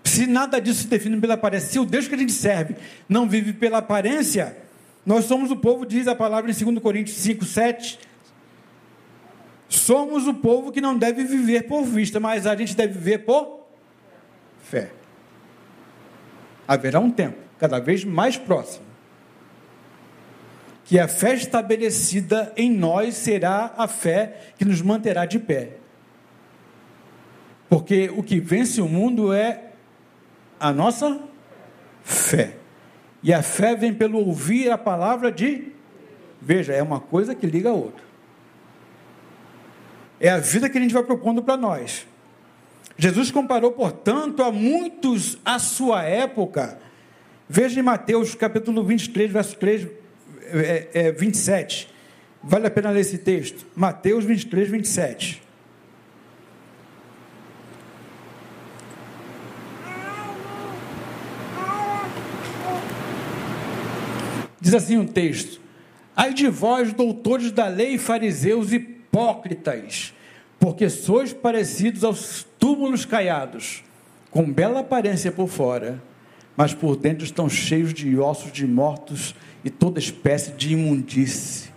[0.04, 2.76] Se nada disso se define pela aparência, se o Deus que a gente serve
[3.10, 4.56] não vive pela aparência,
[5.08, 7.98] nós somos o povo, diz a palavra em 2 Coríntios 5, 7.
[9.70, 13.68] Somos o povo que não deve viver por vista, mas a gente deve viver por
[14.62, 14.92] fé.
[16.68, 18.86] Haverá um tempo cada vez mais próximo
[20.84, 25.78] que a fé estabelecida em nós será a fé que nos manterá de pé.
[27.70, 29.72] Porque o que vence o mundo é
[30.60, 31.18] a nossa
[32.04, 32.58] fé.
[33.24, 35.72] E a fé vem pelo ouvir a palavra de.
[36.42, 38.06] Veja, é uma coisa que liga a outra.
[40.20, 42.08] É a vida que a gente vai propondo para nós.
[42.98, 46.80] Jesus comparou, portanto, a muitos à sua época.
[47.48, 49.88] Veja em Mateus capítulo 23, verso 3
[50.52, 51.88] é, é, 27.
[52.44, 53.66] Vale a pena ler esse texto.
[53.76, 55.47] Mateus 23, 27.
[64.68, 65.62] Diz assim o um texto:
[66.14, 70.14] Ai de vós, doutores da lei, fariseus hipócritas,
[70.60, 73.82] porque sois parecidos aos túmulos caiados,
[74.30, 76.04] com bela aparência por fora,
[76.58, 81.70] mas por dentro estão cheios de ossos de mortos e toda espécie de imundície.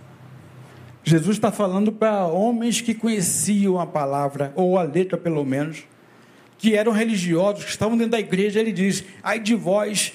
[1.05, 5.85] Jesus está falando para homens que conheciam a palavra, ou a letra pelo menos,
[6.59, 8.59] que eram religiosos, que estavam dentro da igreja.
[8.59, 10.13] Ele diz: ai de vós,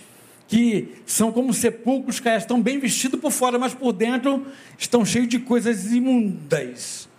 [0.48, 4.46] que são como sepulcros que estão bem vestidos por fora, mas por dentro
[4.78, 7.10] estão cheios de coisas imundas,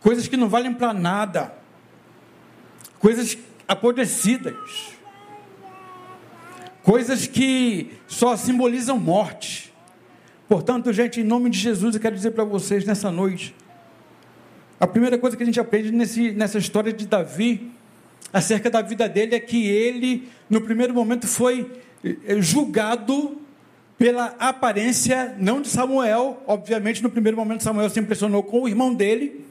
[0.00, 1.54] coisas que não valem para nada,
[2.98, 4.54] coisas apodrecidas,
[6.82, 9.72] coisas que só simbolizam morte.
[10.48, 13.54] Portanto, gente, em nome de Jesus, eu quero dizer para vocês nessa noite,
[14.78, 17.72] a primeira coisa que a gente aprende nesse, nessa história de Davi,
[18.32, 21.85] acerca da vida dele, é que ele, no primeiro momento, foi
[22.38, 23.40] julgado
[23.98, 28.94] pela aparência, não de Samuel, obviamente, no primeiro momento, Samuel se impressionou com o irmão
[28.94, 29.44] dele,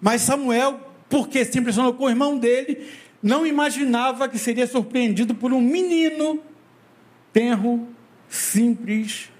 [0.00, 2.86] mas Samuel, porque se impressionou com o irmão dele,
[3.22, 6.40] não imaginava que seria surpreendido por um menino
[7.32, 7.88] tenro,
[8.28, 9.30] simples,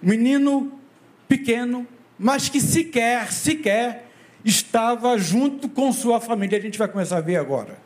[0.00, 0.78] menino
[1.28, 1.86] pequeno,
[2.18, 4.08] mas que sequer, sequer
[4.44, 6.58] estava junto com sua família.
[6.58, 7.83] A gente vai começar a ver agora.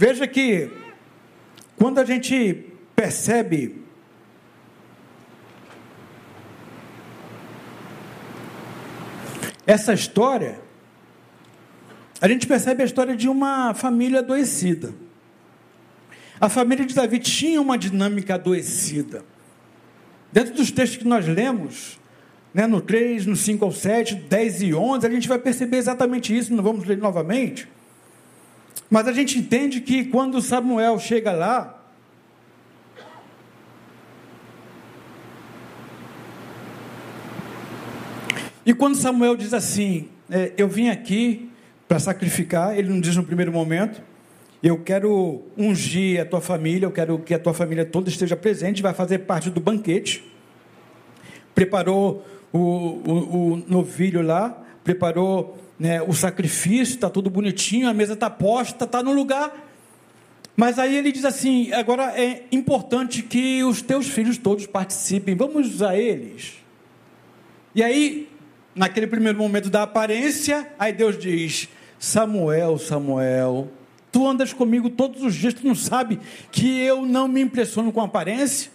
[0.00, 0.70] Veja que
[1.76, 2.64] quando a gente
[2.96, 3.82] percebe
[9.66, 10.58] essa história,
[12.18, 14.94] a gente percebe a história de uma família adoecida.
[16.40, 19.22] A família de Davi tinha uma dinâmica adoecida.
[20.32, 22.00] Dentro dos textos que nós lemos,
[22.54, 26.34] né, no 3, no 5 ao 7, 10 e 11, a gente vai perceber exatamente
[26.34, 27.68] isso, não vamos ler novamente.
[28.90, 31.80] Mas a gente entende que quando Samuel chega lá,
[38.66, 41.48] e quando Samuel diz assim: é, Eu vim aqui
[41.86, 44.02] para sacrificar, ele não diz no primeiro momento,
[44.60, 48.82] eu quero ungir a tua família, eu quero que a tua família toda esteja presente,
[48.82, 50.24] vai fazer parte do banquete.
[51.54, 58.12] Preparou o, o, o novilho lá, preparou né, o sacrifício, está tudo bonitinho, a mesa
[58.12, 59.52] está posta, está no lugar.
[60.54, 65.74] Mas aí ele diz assim: agora é importante que os teus filhos todos participem, vamos
[65.74, 66.58] usar eles.
[67.74, 68.28] E aí,
[68.74, 71.68] naquele primeiro momento da aparência, aí Deus diz:
[71.98, 73.70] Samuel, Samuel,
[74.12, 76.18] Tu andas comigo todos os dias, tu não sabe
[76.50, 78.72] que eu não me impressiono com aparência?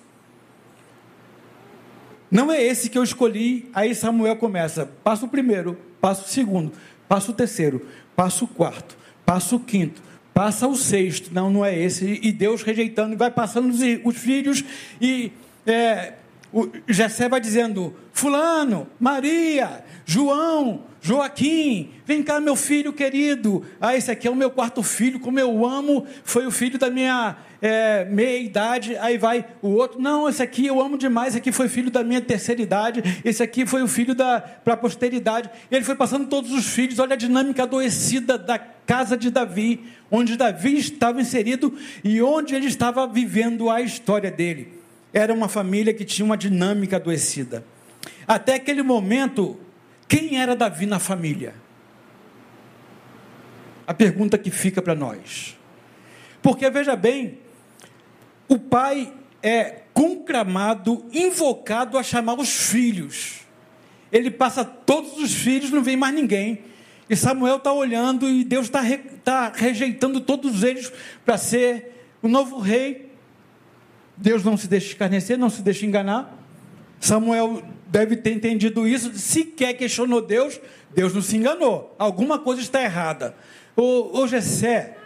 [2.31, 3.69] Não é esse que eu escolhi.
[3.73, 6.71] Aí Samuel começa: passo o primeiro, passo o segundo,
[7.07, 7.85] passo o terceiro,
[8.15, 10.01] passo o quarto, passo o quinto,
[10.33, 11.33] passa o sexto.
[11.33, 12.19] Não, não é esse.
[12.21, 14.63] E Deus rejeitando, e vai passando os, os filhos,
[15.01, 15.31] e
[15.65, 16.13] é,
[16.53, 23.63] o Jessé vai dizendo: Fulano, Maria, João, Joaquim, vem cá, meu filho querido.
[23.79, 26.03] Ah, esse aqui é o meu quarto filho, como eu amo.
[26.23, 28.97] Foi o filho da minha é, meia idade.
[28.97, 30.01] Aí vai o outro.
[30.01, 31.27] Não, esse aqui eu amo demais.
[31.27, 33.21] Esse aqui foi filho da minha terceira idade.
[33.23, 35.47] Esse aqui foi o filho da para a posteridade.
[35.69, 36.97] Ele foi passando todos os filhos.
[36.97, 41.71] Olha a dinâmica adoecida da casa de Davi, onde Davi estava inserido
[42.03, 44.73] e onde ele estava vivendo a história dele.
[45.13, 47.63] Era uma família que tinha uma dinâmica adoecida.
[48.27, 49.59] Até aquele momento,
[50.07, 51.55] quem era Davi na família?
[53.87, 55.57] A pergunta que fica para nós.
[56.41, 57.39] Porque veja bem,
[58.47, 63.41] o pai é conclamado, invocado a chamar os filhos.
[64.11, 66.63] Ele passa todos os filhos, não vem mais ninguém.
[67.09, 70.91] E Samuel está olhando e Deus está re, tá rejeitando todos eles
[71.23, 73.11] para ser o novo rei.
[74.17, 76.33] Deus não se deixa escarnecer, não se deixa enganar.
[76.99, 80.59] Samuel deve ter entendido isso, sequer questionou Deus,
[80.93, 81.95] Deus não se enganou.
[81.97, 83.35] Alguma coisa está errada.
[83.75, 84.97] Ô, ô Gessé,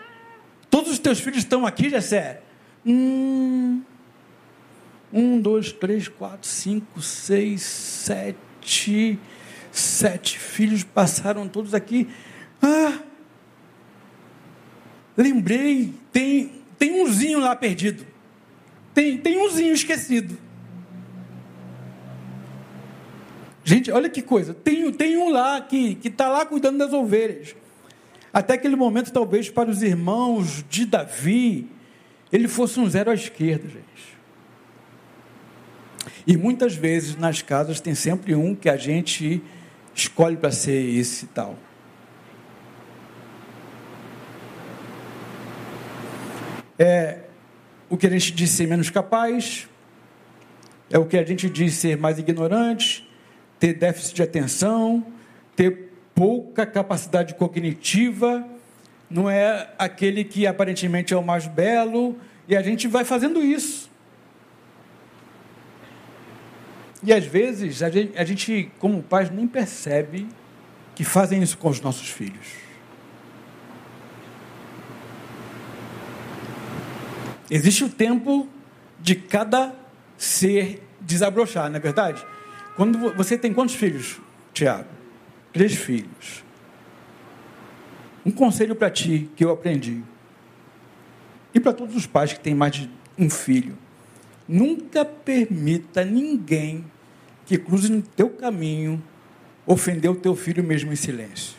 [0.69, 2.41] todos os teus filhos estão aqui, Gessé?
[2.86, 3.82] Hum,
[5.11, 9.19] um, dois, três, quatro, cinco, seis, sete.
[9.71, 12.07] Sete filhos passaram todos aqui.
[12.61, 12.99] Ah,
[15.15, 18.05] lembrei, tem, tem umzinho lá perdido.
[18.93, 20.38] Tem, tem umzinho esquecido.
[23.70, 24.51] Gente, olha que coisa.
[24.51, 27.55] Tem, tem um lá que está lá cuidando das ovelhas.
[28.34, 31.70] Até aquele momento, talvez para os irmãos de Davi,
[32.34, 34.17] ele fosse um zero à esquerda, gente.
[36.26, 39.39] E muitas vezes nas casas tem sempre um que a gente
[39.93, 41.55] escolhe para ser esse tal.
[46.80, 47.20] É,
[47.88, 49.70] o que a gente diz ser menos capaz,
[50.89, 53.07] é o que a gente diz ser mais ignorante,
[53.60, 55.05] ter déficit de atenção,
[55.55, 58.47] ter pouca capacidade cognitiva,
[59.10, 63.89] não é aquele que aparentemente é o mais belo, e a gente vai fazendo isso.
[67.03, 70.28] E às vezes a gente, a gente como pais, nem percebe
[70.95, 72.47] que fazem isso com os nossos filhos.
[77.49, 78.47] Existe o tempo
[78.99, 79.74] de cada
[80.18, 82.24] ser desabrochar, não é verdade?
[82.80, 84.21] Quando você tem quantos filhos,
[84.53, 84.88] Tiago?
[85.51, 86.45] Três filhos.
[88.25, 90.01] Um conselho para ti que eu aprendi.
[91.53, 93.77] E para todos os pais que têm mais de um filho.
[94.47, 96.86] Nunca permita ninguém
[97.45, 99.03] que cruze no teu caminho
[99.67, 101.57] ofender o teu filho mesmo em silêncio.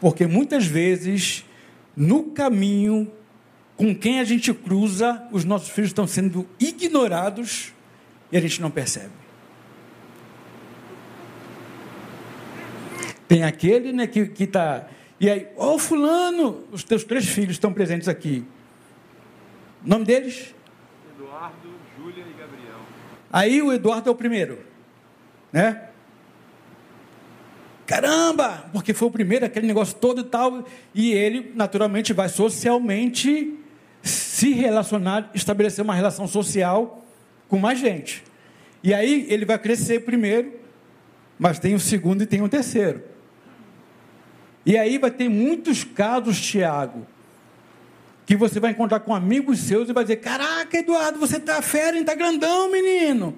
[0.00, 1.44] Porque muitas vezes,
[1.96, 3.08] no caminho
[3.76, 7.72] com quem a gente cruza, os nossos filhos estão sendo ignorados
[8.30, 9.10] e a gente não percebe.
[13.26, 14.86] Tem aquele né, que está.
[15.18, 18.44] E aí, ô oh, Fulano, os teus três filhos estão presentes aqui.
[19.84, 20.54] O nome deles?
[21.14, 22.80] Eduardo, Júlia e Gabriel.
[23.32, 24.58] Aí o Eduardo é o primeiro,
[25.52, 25.88] né?
[27.86, 30.64] Caramba, porque foi o primeiro, aquele negócio todo e tal.
[30.94, 33.63] E ele, naturalmente, vai socialmente
[34.04, 37.04] se relacionar, estabelecer uma relação social
[37.48, 38.22] com mais gente.
[38.82, 40.52] E aí ele vai crescer primeiro,
[41.38, 43.02] mas tem o segundo e tem o terceiro.
[44.66, 47.06] E aí vai ter muitos casos, Tiago,
[48.26, 51.98] que você vai encontrar com amigos seus e vai dizer: Caraca, Eduardo, você tá fera,
[51.98, 53.36] está grandão, menino.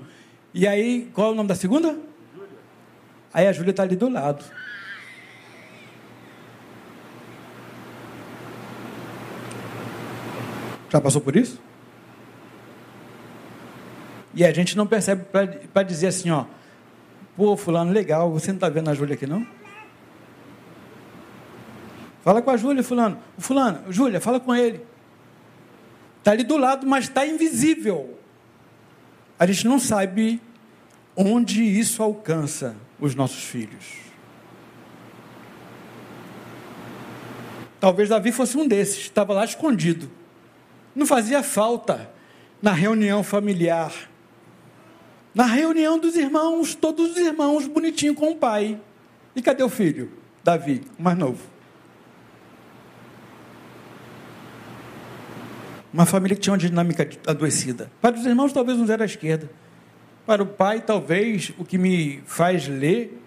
[0.53, 1.91] E aí, qual é o nome da segunda?
[2.35, 2.49] Júlia.
[3.33, 4.45] Aí a Júlia está ali do lado.
[10.97, 11.61] Já passou por isso?
[14.35, 15.27] E a gente não percebe
[15.71, 16.47] para dizer assim, ó,
[17.37, 19.47] pô, fulano, legal, você não está vendo a Júlia aqui não?
[22.23, 23.19] Fala com a Júlia, fulano.
[23.37, 24.81] Fulano, Júlia, fala com ele.
[26.19, 28.19] Está ali do lado, mas está invisível.
[29.39, 30.41] A gente não sabe
[31.15, 33.85] onde isso alcança os nossos filhos.
[37.79, 40.11] Talvez Davi fosse um desses, estava lá escondido.
[40.97, 42.11] Não fazia falta
[42.63, 43.93] na reunião familiar.
[45.35, 48.81] Na reunião dos irmãos, todos os irmãos bonitinho com o pai.
[49.35, 50.11] E cadê o filho?
[50.43, 51.43] Davi, o mais novo.
[55.93, 57.93] Uma família que tinha uma dinâmica adoecida.
[58.01, 59.51] Para os irmãos, talvez não era à esquerda.
[60.25, 63.23] Para o pai, talvez, o que me faz ler,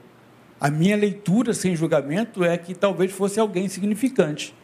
[0.60, 4.56] a minha leitura sem julgamento, é que talvez fosse alguém significante.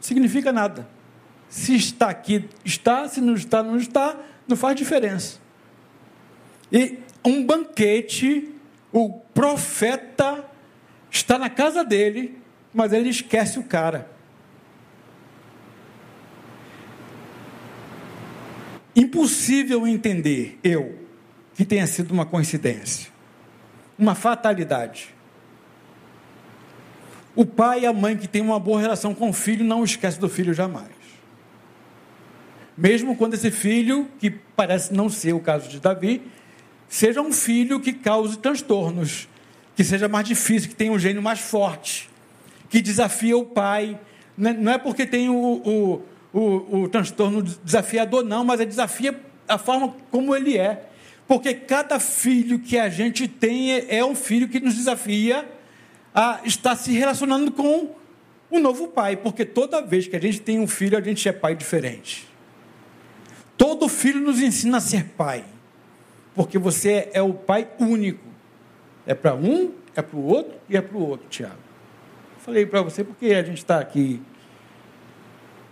[0.00, 0.95] Significa nada.
[1.56, 4.14] Se está aqui, está, se não está, não está,
[4.46, 5.38] não faz diferença.
[6.70, 8.52] E um banquete,
[8.92, 10.44] o profeta
[11.10, 12.38] está na casa dele,
[12.74, 14.06] mas ele esquece o cara.
[18.94, 21.06] Impossível entender, eu,
[21.54, 23.10] que tenha sido uma coincidência,
[23.98, 25.14] uma fatalidade.
[27.34, 30.20] O pai e a mãe que tem uma boa relação com o filho não esquece
[30.20, 30.95] do filho jamais
[32.76, 36.22] mesmo quando esse filho, que parece não ser o caso de Davi,
[36.88, 39.28] seja um filho que cause transtornos,
[39.74, 42.08] que seja mais difícil, que tenha um gênio mais forte,
[42.68, 43.98] que desafia o pai.
[44.36, 46.02] Não é, é porque tem o, o,
[46.32, 49.18] o, o transtorno desafiador, não, mas é desafia
[49.48, 50.86] a forma como ele é.
[51.26, 55.48] Porque cada filho que a gente tem é, é um filho que nos desafia
[56.14, 57.90] a estar se relacionando com
[58.50, 59.16] o novo pai.
[59.16, 62.35] Porque toda vez que a gente tem um filho, a gente é pai diferente.
[63.56, 65.44] Todo filho nos ensina a ser pai,
[66.34, 68.24] porque você é o pai único.
[69.06, 71.54] É para um, é para o outro e é para o outro, Tiago.
[72.40, 74.20] Falei para você porque a gente está aqui.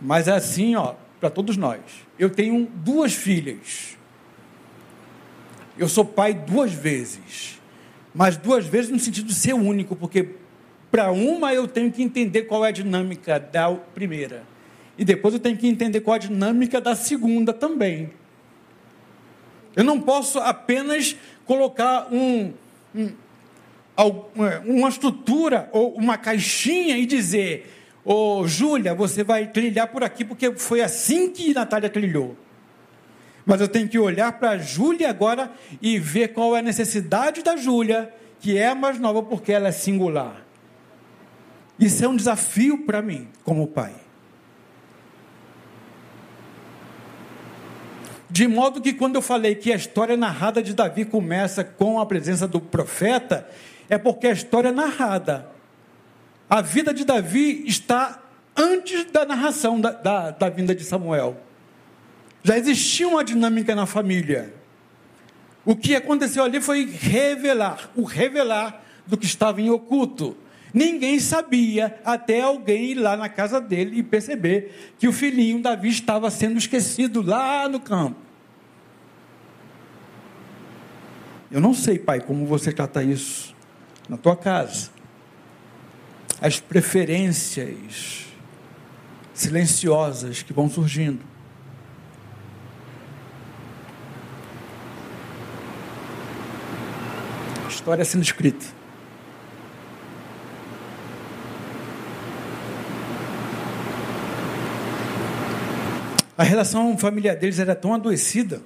[0.00, 1.80] Mas é assim, ó, para todos nós.
[2.18, 3.96] Eu tenho duas filhas.
[5.76, 7.60] Eu sou pai duas vezes.
[8.14, 10.36] Mas duas vezes no sentido de ser único, porque
[10.90, 14.44] para uma eu tenho que entender qual é a dinâmica da primeira.
[14.96, 18.10] E depois eu tenho que entender qual a dinâmica da segunda também.
[19.74, 22.52] Eu não posso apenas colocar um,
[22.94, 23.12] um,
[23.98, 27.70] é, uma estrutura ou uma caixinha e dizer:
[28.04, 32.36] Ô oh, Júlia, você vai trilhar por aqui porque foi assim que Natália trilhou.
[33.44, 35.50] Mas eu tenho que olhar para a Júlia agora
[35.82, 39.68] e ver qual é a necessidade da Júlia, que é a mais nova porque ela
[39.68, 40.44] é singular.
[41.78, 44.03] Isso é um desafio para mim, como pai.
[48.34, 52.04] De modo que quando eu falei que a história narrada de Davi começa com a
[52.04, 53.48] presença do profeta,
[53.88, 55.46] é porque a história é narrada.
[56.50, 58.20] A vida de Davi está
[58.56, 61.36] antes da narração da, da, da vinda de Samuel.
[62.42, 64.52] Já existia uma dinâmica na família.
[65.64, 70.36] O que aconteceu ali foi revelar, o revelar do que estava em oculto.
[70.74, 75.88] Ninguém sabia até alguém ir lá na casa dele e perceber que o filhinho Davi
[75.88, 78.18] estava sendo esquecido lá no campo.
[81.48, 83.54] Eu não sei, pai, como você trata isso
[84.08, 84.90] na tua casa.
[86.40, 88.26] As preferências
[89.32, 91.20] silenciosas que vão surgindo.
[97.68, 98.73] História sendo escrita.
[106.36, 108.60] A relação familiar deles era tão adoecida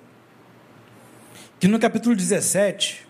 [1.60, 3.06] que no capítulo 17,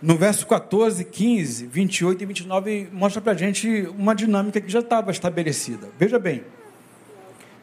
[0.00, 4.78] no verso 14, 15, 28 e 29, mostra para a gente uma dinâmica que já
[4.78, 5.88] estava estabelecida.
[5.98, 6.44] Veja bem,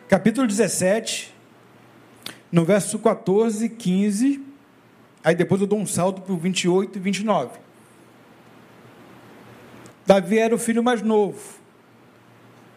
[0.08, 1.34] capítulo 17,
[2.52, 4.46] no verso 14, 15,
[5.24, 7.60] aí depois eu dou um salto para o 28 e 29.
[10.06, 11.57] Davi era o filho mais novo.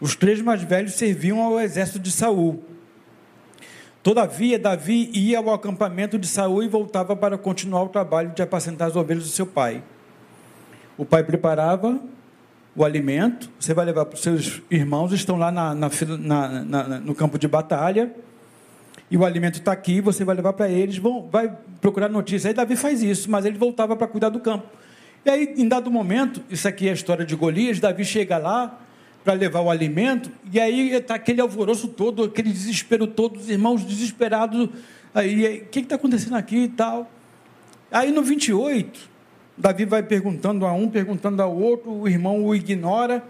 [0.01, 2.65] Os três mais velhos serviam ao exército de Saul.
[4.03, 8.89] Todavia, Davi ia ao acampamento de Saul e voltava para continuar o trabalho de apacentar
[8.89, 9.83] as ovelhas do seu pai.
[10.97, 12.01] O pai preparava
[12.75, 15.91] o alimento, você vai levar para os seus irmãos, estão lá na, na,
[16.65, 18.15] na, no campo de batalha,
[19.11, 22.49] e o alimento está aqui, você vai levar para eles, vão, vai procurar notícia.
[22.49, 24.67] Aí Davi faz isso, mas ele voltava para cuidar do campo.
[25.25, 28.79] E aí, em dado momento, isso aqui é a história de Golias, Davi chega lá,
[29.25, 33.85] para levar o alimento, e aí está aquele alvoroço todo, aquele desespero todo, os irmãos
[33.85, 34.71] desesperados,
[35.15, 37.11] aí, o que está acontecendo aqui e tal.
[37.91, 39.11] Aí no 28,
[39.59, 43.23] Davi vai perguntando a um, perguntando ao outro, o irmão o ignora,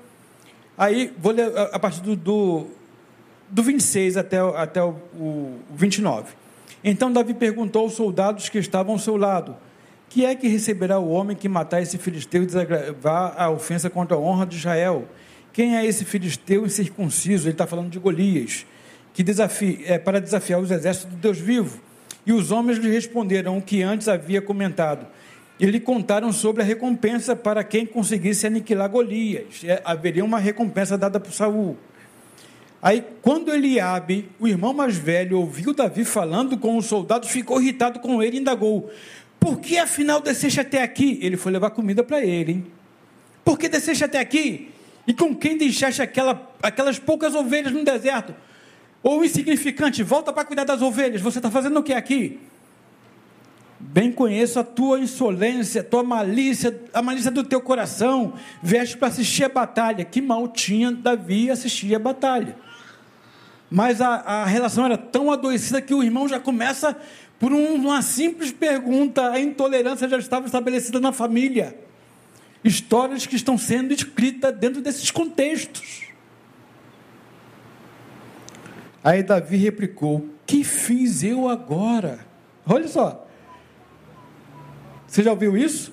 [0.78, 2.66] aí vou ler a partir do, do,
[3.48, 6.32] do 26 até, até o, o 29.
[6.84, 9.56] Então Davi perguntou aos soldados que estavam ao seu lado,
[10.08, 14.16] que é que receberá o homem que matar esse filisteu e desagravar a ofensa contra
[14.16, 15.06] a honra de Israel?
[15.52, 17.46] Quem é esse filisteu incircunciso?
[17.46, 18.64] Ele está falando de Golias,
[19.12, 21.80] que desafia, é, para desafiar os exércitos do Deus vivo.
[22.24, 25.06] E os homens lhe responderam o que antes havia comentado.
[25.58, 29.62] E lhe contaram sobre a recompensa para quem conseguisse aniquilar Golias.
[29.64, 31.76] É, haveria uma recompensa dada por Saul.
[32.82, 38.00] Aí, quando Eliabe, o irmão mais velho, ouviu Davi falando com os soldados, ficou irritado
[38.00, 38.90] com ele e indagou:
[39.38, 41.18] Por que afinal desceste até aqui?
[41.20, 42.52] Ele foi levar comida para ele.
[42.52, 42.66] Hein?
[43.44, 44.70] Por que desceste até aqui?
[45.06, 48.34] E com quem deixaste aquela, aquelas poucas ovelhas no deserto?
[49.02, 51.22] Ou insignificante, volta para cuidar das ovelhas.
[51.22, 52.38] Você está fazendo o que aqui?
[53.78, 58.34] Bem conheço a tua insolência, a tua malícia, a malícia do teu coração.
[58.62, 60.04] Veste para assistir a batalha.
[60.04, 62.56] Que mal tinha Davi assistir a batalha.
[63.70, 66.94] Mas a, a relação era tão adoecida que o irmão já começa
[67.38, 69.30] por um, uma simples pergunta.
[69.30, 71.74] A intolerância já estava estabelecida na família
[72.62, 76.10] histórias que estão sendo escritas dentro desses contextos.
[79.02, 82.26] Aí Davi replicou: Que fiz eu agora?
[82.66, 83.26] Olha só.
[85.06, 85.92] Você já ouviu isso?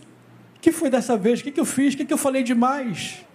[0.57, 1.39] O que foi dessa vez?
[1.39, 1.93] O que, eu fiz?
[1.93, 3.26] O que, eu falei demais?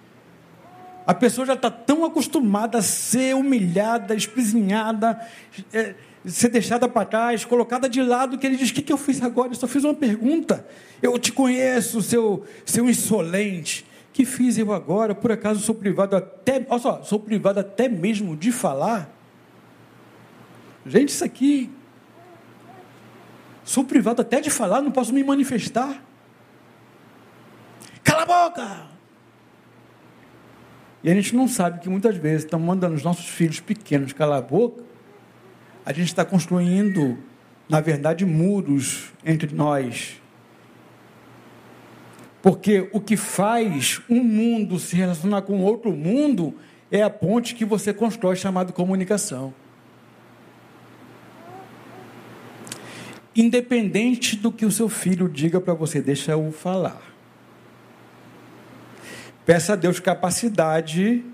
[1.05, 5.21] A pessoa já está tão acostumada a ser humilhada, espizinhada,
[5.73, 5.95] é,
[6.31, 9.21] ser deixada para trás, colocada de lado, que ele diz: O que, que eu fiz
[9.23, 9.51] agora?
[9.51, 10.67] Eu só fiz uma pergunta.
[11.03, 13.85] Eu te conheço, seu, seu insolente.
[14.13, 15.15] Que fiz eu agora?
[15.15, 16.65] Por acaso sou privado até.
[16.69, 19.11] Olha só, sou privado até mesmo de falar?
[20.87, 21.71] Gente, isso aqui.
[23.65, 26.03] Sou privado até de falar, não posso me manifestar.
[28.03, 28.87] Cala a boca!
[31.03, 34.39] E a gente não sabe que muitas vezes estamos mandando os nossos filhos pequenos calar
[34.39, 34.92] a boca
[35.85, 37.19] a gente está construindo,
[37.69, 40.21] na verdade, muros entre nós.
[42.41, 46.55] Porque o que faz um mundo se relacionar com outro mundo
[46.91, 49.55] é a ponte que você constrói, chamada comunicação.
[53.35, 57.01] Independente do que o seu filho diga para você, deixa-o falar.
[59.47, 61.25] Peça a Deus capacidade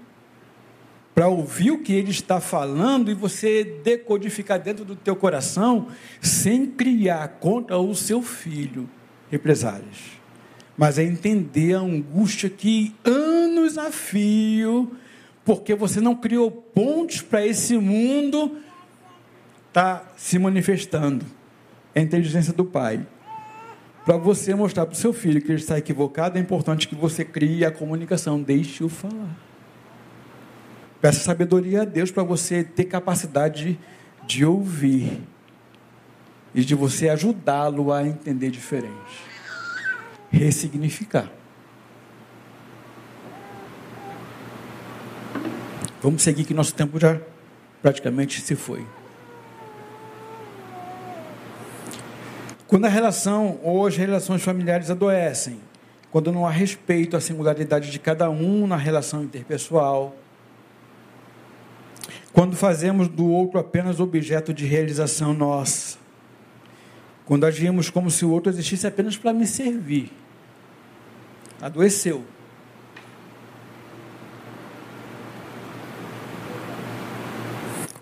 [1.19, 5.89] para ouvir o que ele está falando e você decodificar dentro do teu coração,
[6.21, 8.89] sem criar contra o seu filho
[9.29, 9.97] represálias.
[10.77, 14.93] Mas é entender a angústia que anos a fio,
[15.45, 18.57] porque você não criou pontes para esse mundo,
[19.67, 21.27] está se manifestando.
[21.97, 23.05] É a inteligência do pai.
[24.05, 27.25] Para você mostrar para o seu filho que ele está equivocado, é importante que você
[27.25, 28.41] crie a comunicação.
[28.41, 29.48] Deixe-o falar.
[31.01, 33.79] Peça sabedoria a Deus para você ter capacidade
[34.27, 35.23] de ouvir
[36.55, 39.23] e de você ajudá-lo a entender diferente.
[40.31, 41.31] Ressignificar.
[46.03, 47.21] Vamos seguir que nosso tempo já
[47.81, 48.85] praticamente se foi.
[52.67, 55.61] Quando a relação ou as relações familiares adoecem,
[56.11, 60.15] quando não há respeito à singularidade de cada um na relação interpessoal,
[62.33, 65.99] quando fazemos do outro apenas objeto de realização nossa,
[67.25, 70.11] quando agimos como se o outro existisse apenas para me servir,
[71.61, 72.25] adoeceu.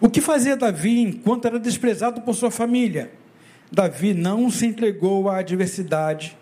[0.01, 3.13] O que fazia Davi enquanto era desprezado por sua família?
[3.73, 6.37] Davi não se entregou à adversidade,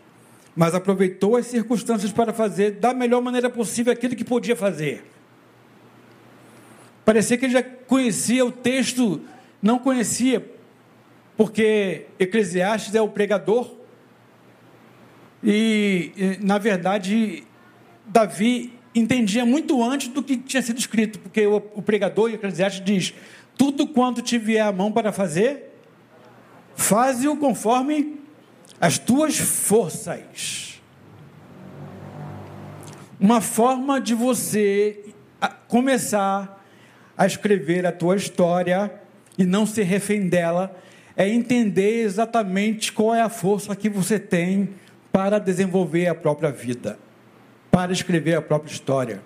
[0.54, 5.13] mas aproveitou as circunstâncias para fazer da melhor maneira possível aquilo que podia fazer.
[7.04, 9.20] Parecia que ele já conhecia o texto,
[9.60, 10.44] não conhecia,
[11.36, 13.84] porque Eclesiastes é o pregador,
[15.46, 17.44] e, na verdade,
[18.06, 23.14] Davi entendia muito antes do que tinha sido escrito, porque o, pregador em Eclesiastes diz:
[23.58, 25.74] tudo quanto te vier à mão para fazer,
[26.74, 28.20] faze-o conforme
[28.80, 30.80] as tuas forças.
[33.20, 35.12] Uma forma de você
[35.68, 36.63] começar
[37.16, 38.92] a escrever a tua história
[39.38, 40.76] e não ser refém dela
[41.16, 44.70] é entender exatamente qual é a força que você tem
[45.12, 46.98] para desenvolver a própria vida,
[47.70, 49.22] para escrever a própria história.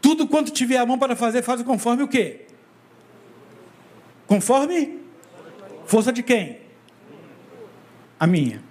[0.00, 2.42] Tudo quanto tiver a mão para fazer, faz conforme o quê?
[4.26, 5.00] Conforme?
[5.86, 6.60] Força de quem?
[8.20, 8.62] A minha.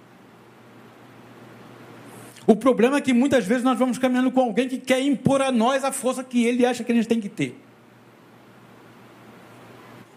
[2.46, 5.50] O problema é que muitas vezes nós vamos caminhando com alguém que quer impor a
[5.50, 7.58] nós a força que ele acha que a gente tem que ter.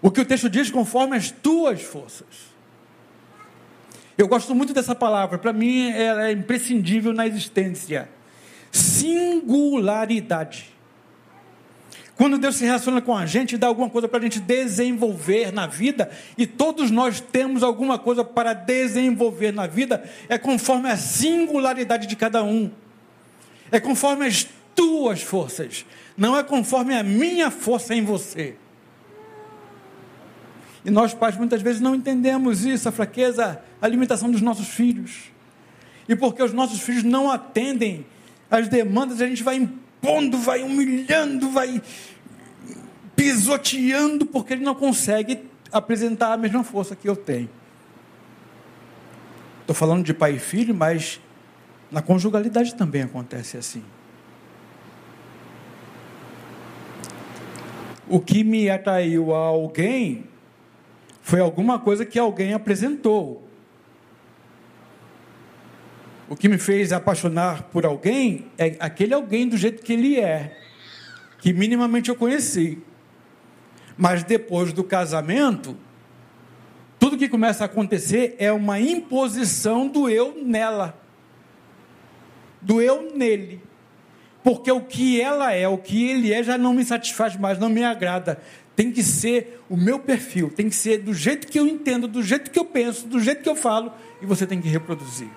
[0.01, 2.47] O que o texto diz, conforme as tuas forças.
[4.17, 8.09] Eu gosto muito dessa palavra, para mim ela é imprescindível na existência.
[8.71, 10.75] Singularidade.
[12.18, 15.68] Quando Deus se relaciona com a gente, dá alguma coisa para a gente desenvolver na
[15.68, 22.07] vida, e todos nós temos alguma coisa para desenvolver na vida, é conforme a singularidade
[22.07, 22.72] de cada um,
[23.72, 25.86] é conforme as tuas forças,
[26.18, 28.55] não é conforme a minha força em você.
[30.84, 35.26] E nós, pais, muitas vezes não entendemos isso, a fraqueza, a limitação dos nossos filhos.
[36.09, 38.05] E porque os nossos filhos não atendem
[38.49, 41.82] às demandas, a gente vai impondo, vai humilhando, vai
[43.16, 47.50] pisoteando, porque ele não consegue apresentar a mesma força que eu tenho.
[49.62, 51.20] Estou falando de pai e filho, mas
[51.91, 53.84] na conjugalidade também acontece assim.
[58.08, 60.26] O que me atraiu a alguém
[61.22, 63.47] foi alguma coisa que alguém apresentou.
[66.30, 70.57] O que me fez apaixonar por alguém é aquele alguém do jeito que ele é,
[71.39, 72.80] que minimamente eu conheci.
[73.97, 75.75] Mas depois do casamento,
[76.99, 80.99] tudo que começa a acontecer é uma imposição do eu nela,
[82.61, 83.61] do eu nele.
[84.43, 87.69] Porque o que ela é, o que ele é, já não me satisfaz mais, não
[87.69, 88.39] me agrada.
[88.75, 92.21] Tem que ser o meu perfil, tem que ser do jeito que eu entendo, do
[92.21, 95.30] jeito que eu penso, do jeito que eu falo, e você tem que reproduzir.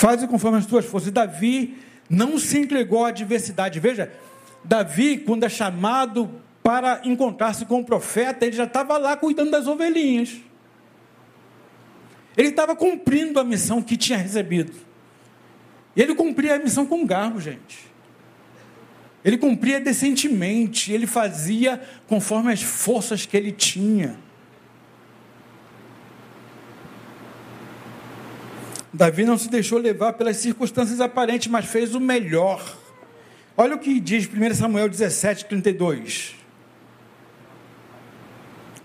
[0.00, 1.12] Faze conforme as tuas forças.
[1.12, 1.76] Davi
[2.08, 3.78] não se entregou à adversidade.
[3.78, 4.10] Veja,
[4.64, 9.66] Davi, quando é chamado para encontrar-se com o profeta, ele já estava lá cuidando das
[9.66, 10.38] ovelhinhas.
[12.34, 14.72] Ele estava cumprindo a missão que tinha recebido.
[15.94, 17.80] E ele cumpria a missão com garbo, gente.
[19.22, 21.78] Ele cumpria decentemente, ele fazia
[22.08, 24.16] conforme as forças que ele tinha.
[28.92, 32.76] Davi não se deixou levar pelas circunstâncias aparentes, mas fez o melhor.
[33.56, 36.34] Olha o que diz 1 Samuel 17, 32.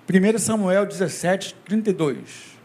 [0.08, 2.56] 1 Samuel 17, 32.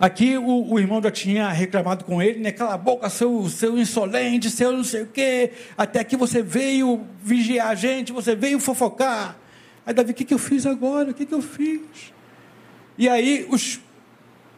[0.00, 2.52] Aqui o, o, irmão já tinha reclamado com ele, né?
[2.52, 5.50] Cala a boca, seu, seu insolente, seu não sei o quê.
[5.76, 9.36] Até aqui você veio vigiar a gente, você veio fofocar.
[9.84, 11.10] Aí Davi, o que, que eu fiz agora?
[11.10, 11.80] O que, que eu fiz?
[12.96, 13.80] E aí os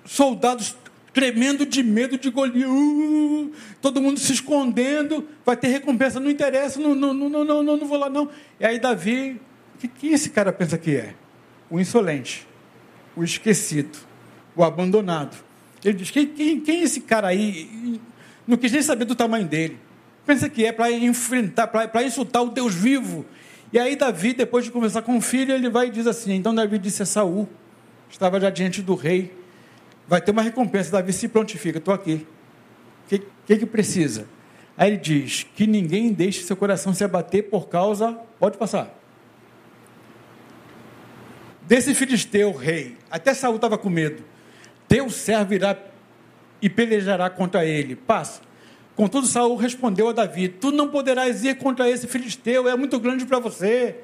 [0.05, 0.77] soldados
[1.13, 6.81] tremendo de medo de Golias, uh, todo mundo se escondendo, vai ter recompensa, não interessa,
[6.81, 8.29] não, não, não, não, não, não vou lá não.
[8.59, 9.41] E aí Davi,
[9.75, 11.15] o que, que esse cara pensa que é?
[11.69, 12.47] O insolente,
[13.17, 13.99] o esquecido,
[14.55, 15.37] o abandonado.
[15.85, 18.01] Ele diz, quem, quem, quem é esse cara aí?
[18.47, 19.79] Não quis nem saber do tamanho dele.
[20.27, 23.25] Pensa que é para enfrentar, para insultar o Deus vivo.
[23.73, 26.55] E aí Davi, depois de conversar com o filho, ele vai e diz assim, então
[26.55, 27.49] Davi disse a Saul,
[28.11, 29.33] estava já diante do rei,
[30.11, 30.91] vai ter uma recompensa.
[30.91, 32.27] Davi se prontifica, estou aqui.
[33.07, 34.27] O que, que, que precisa?
[34.77, 38.19] Aí ele diz: que ninguém deixe seu coração se abater por causa.
[38.41, 38.93] Pode passar.
[41.63, 42.97] Desse filisteu, rei.
[43.09, 44.25] Até Saul estava com medo.
[44.89, 45.79] Teu servo irá
[46.61, 47.95] e pelejará contra ele.
[47.95, 48.43] Passa.
[48.97, 53.25] Contudo, Saul respondeu a Davi: Tu não poderás ir contra esse filisteu, é muito grande
[53.25, 54.01] para você.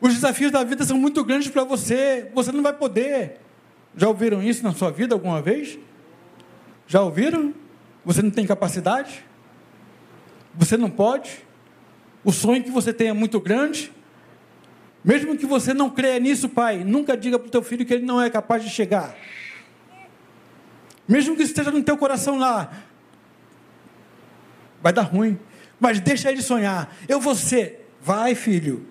[0.00, 3.41] Os desafios da vida são muito grandes para você, você não vai poder.
[3.96, 5.78] Já ouviram isso na sua vida alguma vez?
[6.86, 7.54] Já ouviram?
[8.04, 9.24] Você não tem capacidade?
[10.54, 11.44] Você não pode?
[12.24, 13.92] O sonho que você tem é muito grande?
[15.04, 18.04] Mesmo que você não creia nisso, pai, nunca diga para o teu filho que ele
[18.04, 19.16] não é capaz de chegar.
[21.06, 22.72] Mesmo que esteja no teu coração lá,
[24.80, 25.38] vai dar ruim.
[25.80, 26.94] Mas deixa ele sonhar.
[27.08, 28.86] Eu vou ser, vai filho.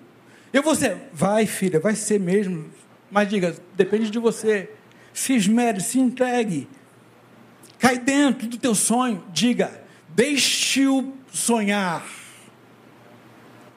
[0.52, 2.70] Eu vou ser, vai filha, vai ser mesmo.
[3.10, 4.70] Mas diga, depende de você
[5.12, 6.68] se esmere, se entregue,
[7.78, 12.04] cai dentro do teu sonho, diga, deixe-o sonhar,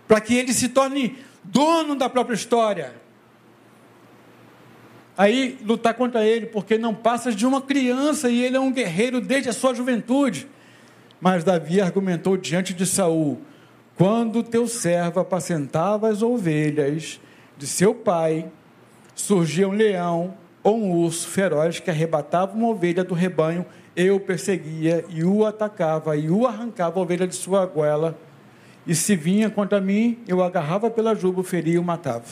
[0.08, 2.96] para que ele se torne dono da própria história.
[5.18, 9.22] Aí lutar contra ele, porque não passa de uma criança e ele é um guerreiro
[9.22, 10.48] desde a sua juventude.
[11.22, 13.42] Mas Davi argumentou diante de Saul:
[13.96, 17.20] quando teu servo apacentava as ovelhas
[17.58, 18.52] de seu pai,
[19.16, 20.36] surgia um leão
[20.66, 23.64] ou um urso feroz que arrebatava uma ovelha do rebanho,
[23.96, 28.18] eu perseguia e o atacava e o arrancava a ovelha de sua goela.
[28.88, 32.26] E se vinha contra mim, eu agarrava pela juba, feria e o matava.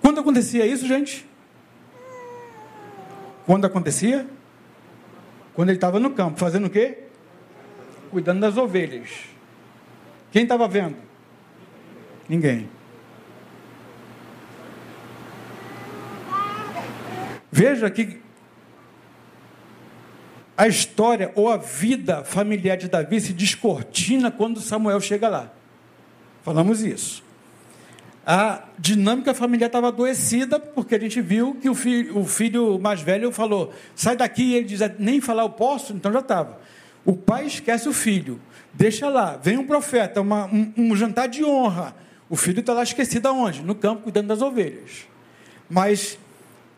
[0.00, 1.28] Quando acontecia isso, gente?
[3.46, 4.28] Quando acontecia?
[5.54, 6.98] Quando ele estava no campo, fazendo o quê?
[8.12, 9.24] Cuidando das ovelhas.
[10.30, 10.94] Quem estava vendo?
[12.28, 12.77] Ninguém.
[17.50, 18.20] Veja que
[20.56, 25.52] a história ou a vida familiar de Davi se descortina quando Samuel chega lá.
[26.42, 27.22] Falamos isso.
[28.26, 33.00] A dinâmica familiar estava adoecida, porque a gente viu que o filho, o filho mais
[33.00, 36.60] velho falou: sai daqui, e ele diz: nem falar eu posso, então já estava.
[37.04, 38.40] O pai esquece o filho,
[38.74, 41.94] deixa lá, vem um profeta, uma, um, um jantar de honra.
[42.28, 43.62] O filho está lá esquecido aonde?
[43.62, 45.06] No campo, cuidando das ovelhas.
[45.70, 46.18] Mas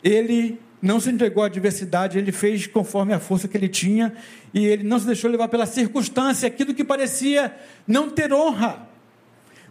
[0.02, 4.14] ele não se entregou à adversidade, ele fez conforme a força que ele tinha
[4.52, 7.54] e ele não se deixou levar pela circunstância, aquilo que parecia
[7.86, 8.88] não ter honra.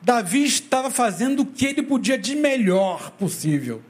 [0.02, 3.82] Davi estava fazendo o que ele podia de melhor possível.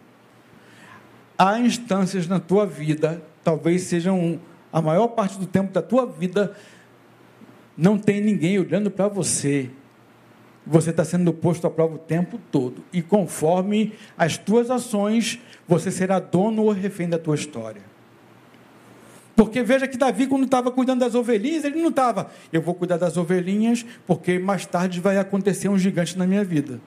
[1.37, 4.39] Há instâncias na tua vida, talvez sejam
[4.71, 6.55] a maior parte do tempo da tua vida,
[7.77, 9.69] não tem ninguém olhando para você,
[10.69, 12.83] você está sendo posto à prova o tempo todo.
[12.93, 17.81] E conforme as tuas ações, você será dono ou refém da tua história.
[19.35, 22.97] Porque veja que Davi, quando estava cuidando das ovelhinhas, ele não estava, eu vou cuidar
[22.97, 26.79] das ovelhinhas, porque mais tarde vai acontecer um gigante na minha vida.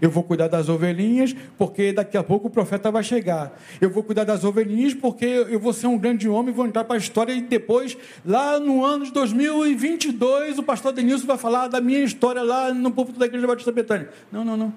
[0.00, 3.58] Eu vou cuidar das ovelhinhas, porque daqui a pouco o profeta vai chegar.
[3.80, 6.96] Eu vou cuidar das ovelhinhas, porque eu vou ser um grande homem, vou entrar para
[6.96, 11.80] a história e depois, lá no ano de 2022, o pastor Denilson vai falar da
[11.80, 14.08] minha história lá no púlpito da Igreja Batista Betânia.
[14.30, 14.72] Não, não, não.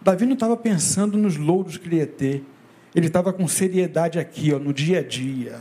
[0.00, 2.44] Davi não estava pensando nos louros que ele ia ter.
[2.94, 5.60] Ele estava com seriedade aqui, ó, no dia a dia.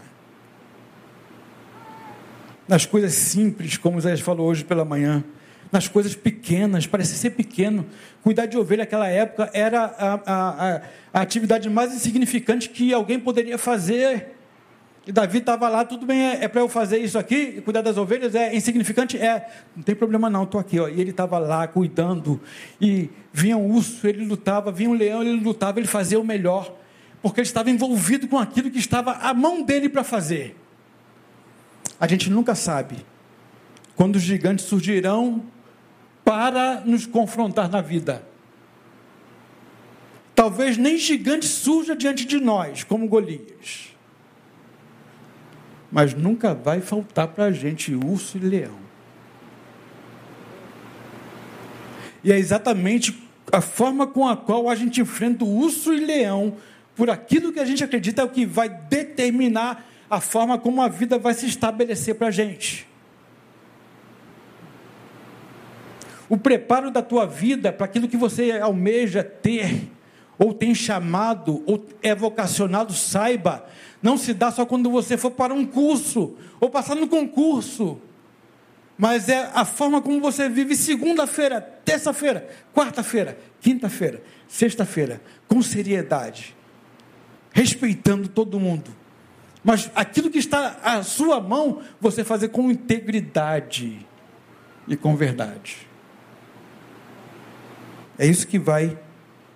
[2.68, 5.24] Nas coisas simples, como o Zé falou hoje pela manhã
[5.76, 7.86] nas coisas pequenas, parece ser pequeno.
[8.24, 10.82] Cuidar de ovelha naquela época era a, a,
[11.14, 14.38] a, atividade mais insignificante que alguém poderia fazer.
[15.06, 17.98] E Davi estava lá, tudo bem, é, é para eu fazer isso aqui, cuidar das
[17.98, 19.18] ovelhas, é insignificante?
[19.18, 20.80] É, não tem problema não, estou aqui.
[20.80, 20.88] Ó.
[20.88, 22.40] E ele estava lá cuidando,
[22.80, 26.74] e vinha um urso, ele lutava, vinha um leão, ele lutava, ele fazia o melhor,
[27.22, 30.56] porque ele estava envolvido com aquilo que estava à mão dele para fazer.
[32.00, 33.06] A gente nunca sabe
[33.94, 35.44] quando os gigantes surgirão
[36.26, 38.28] para nos confrontar na vida.
[40.34, 43.96] Talvez nem gigante surja diante de nós, como Golias.
[45.92, 48.84] Mas nunca vai faltar para a gente urso e leão.
[52.24, 53.18] E é exatamente
[53.52, 56.58] a forma com a qual a gente enfrenta o urso e leão
[56.96, 60.88] por aquilo que a gente acredita é o que vai determinar a forma como a
[60.88, 62.88] vida vai se estabelecer para a gente.
[66.28, 69.90] O preparo da tua vida para aquilo que você almeja ter,
[70.38, 73.66] ou tem chamado, ou é vocacionado, saiba,
[74.02, 78.00] não se dá só quando você for para um curso, ou passar no concurso,
[78.98, 86.56] mas é a forma como você vive segunda-feira, terça-feira, quarta-feira, quinta-feira, sexta-feira, com seriedade,
[87.52, 88.92] respeitando todo mundo.
[89.64, 94.06] Mas aquilo que está à sua mão, você fazer com integridade
[94.88, 95.88] e com verdade.
[98.18, 98.98] É isso que vai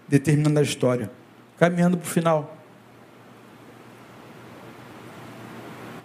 [0.08, 1.10] determinando a história.
[1.58, 2.58] Caminhando para o final.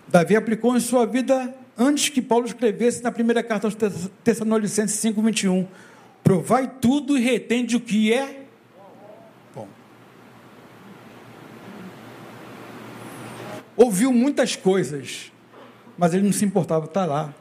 [0.09, 3.77] Davi aplicou em sua vida antes que Paulo escrevesse na primeira carta aos
[4.23, 5.67] Tessalonicenses 5:21.
[6.23, 8.45] Provai tudo e retende o que é
[9.55, 9.69] bom.
[13.77, 15.33] Ouviu muitas coisas,
[15.99, 17.35] mas ele não se importava estar lá.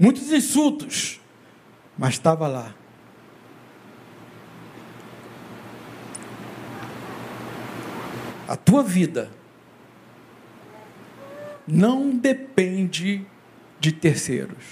[0.00, 1.20] Muitos insultos,
[1.98, 2.74] mas estava lá.
[8.48, 9.30] A tua vida
[11.68, 13.24] não depende
[13.78, 14.64] de terceiros.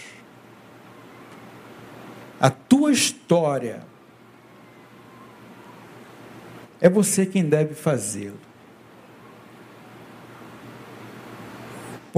[2.41, 3.87] A tua história
[6.81, 8.48] é você quem deve fazê-lo.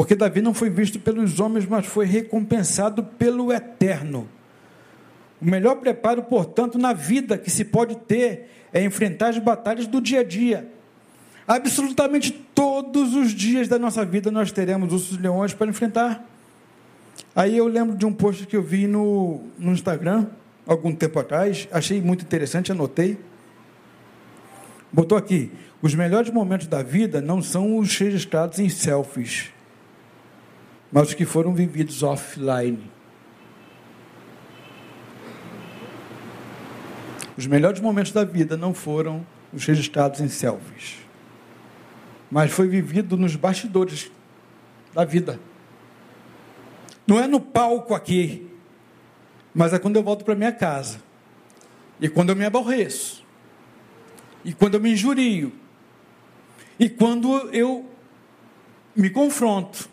[0.01, 4.27] Porque Davi não foi visto pelos homens, mas foi recompensado pelo eterno.
[5.39, 10.01] O melhor preparo, portanto, na vida que se pode ter é enfrentar as batalhas do
[10.01, 10.67] dia a dia.
[11.47, 16.27] Absolutamente todos os dias da nossa vida nós teremos os leões para enfrentar.
[17.37, 20.29] Aí eu lembro de um post que eu vi no, no Instagram,
[20.67, 23.19] algum tempo atrás, achei muito interessante, anotei.
[24.91, 29.51] Botou aqui: os melhores momentos da vida não são os registrados em selfies
[30.93, 32.91] mas os que foram vividos offline.
[37.37, 40.99] Os melhores momentos da vida não foram os registrados em selfies,
[42.31, 44.11] mas foi vivido nos bastidores
[44.93, 45.41] da vida.
[47.07, 48.49] Não é no palco aqui,
[49.55, 51.01] mas é quando eu volto para minha casa,
[52.01, 53.25] e quando eu me aborreço,
[54.45, 55.53] e quando eu me injurio,
[56.79, 57.89] e quando eu
[58.95, 59.89] me confronto,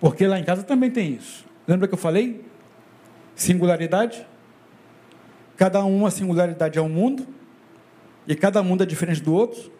[0.00, 1.44] porque lá em casa também tem isso.
[1.66, 2.44] Lembra que eu falei?
[3.34, 4.26] Singularidade.
[5.56, 7.26] Cada uma singularidade é um mundo.
[8.26, 9.72] E cada mundo é diferente do outro.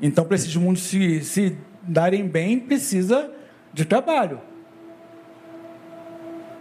[0.00, 3.30] Então, para esses mundos se, se darem bem, precisa
[3.72, 4.40] de trabalho.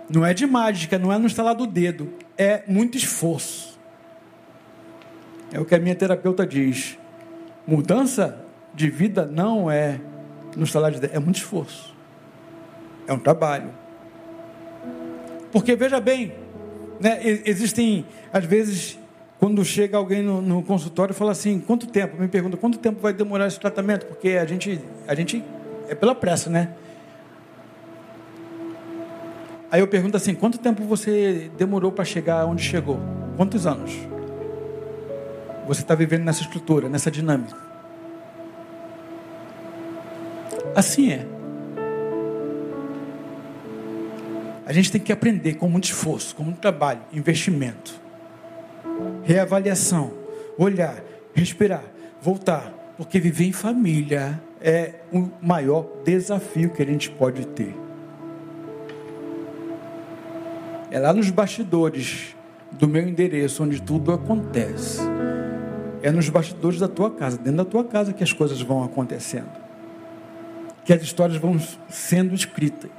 [0.09, 2.13] Não é de mágica, não é no estalar do dedo.
[2.37, 3.79] É muito esforço.
[5.51, 6.97] É o que a minha terapeuta diz.
[7.67, 9.99] Mudança de vida não é
[10.55, 11.95] no estalar de dedo, é muito esforço.
[13.07, 13.69] É um trabalho.
[15.51, 16.33] Porque veja bem,
[16.99, 18.97] né, existem, às vezes,
[19.39, 22.19] quando chega alguém no, no, consultório e fala assim, quanto tempo?
[22.21, 24.05] Me pergunta, quanto tempo vai demorar esse tratamento?
[24.05, 25.43] Porque a gente, a gente
[25.89, 26.73] é pela pressa, né?
[29.71, 32.99] Aí eu pergunto assim, quanto tempo você demorou para chegar onde chegou?
[33.35, 33.91] Quantos anos?
[35.67, 37.55] Você está vivendo nessa estrutura, nessa dinâmica.
[40.75, 41.40] Assim é.
[44.71, 47.99] A gente tem que aprender com muito esforço, com muito trabalho, investimento,
[49.21, 50.13] reavaliação,
[50.57, 51.03] olhar,
[51.33, 51.83] respirar,
[52.21, 57.75] voltar, porque viver em família é o maior desafio que a gente pode ter.
[60.89, 62.33] É lá nos bastidores
[62.71, 65.01] do meu endereço onde tudo acontece.
[66.01, 69.51] É nos bastidores da tua casa, dentro da tua casa que as coisas vão acontecendo.
[70.85, 71.59] Que as histórias vão
[71.89, 72.89] sendo escritas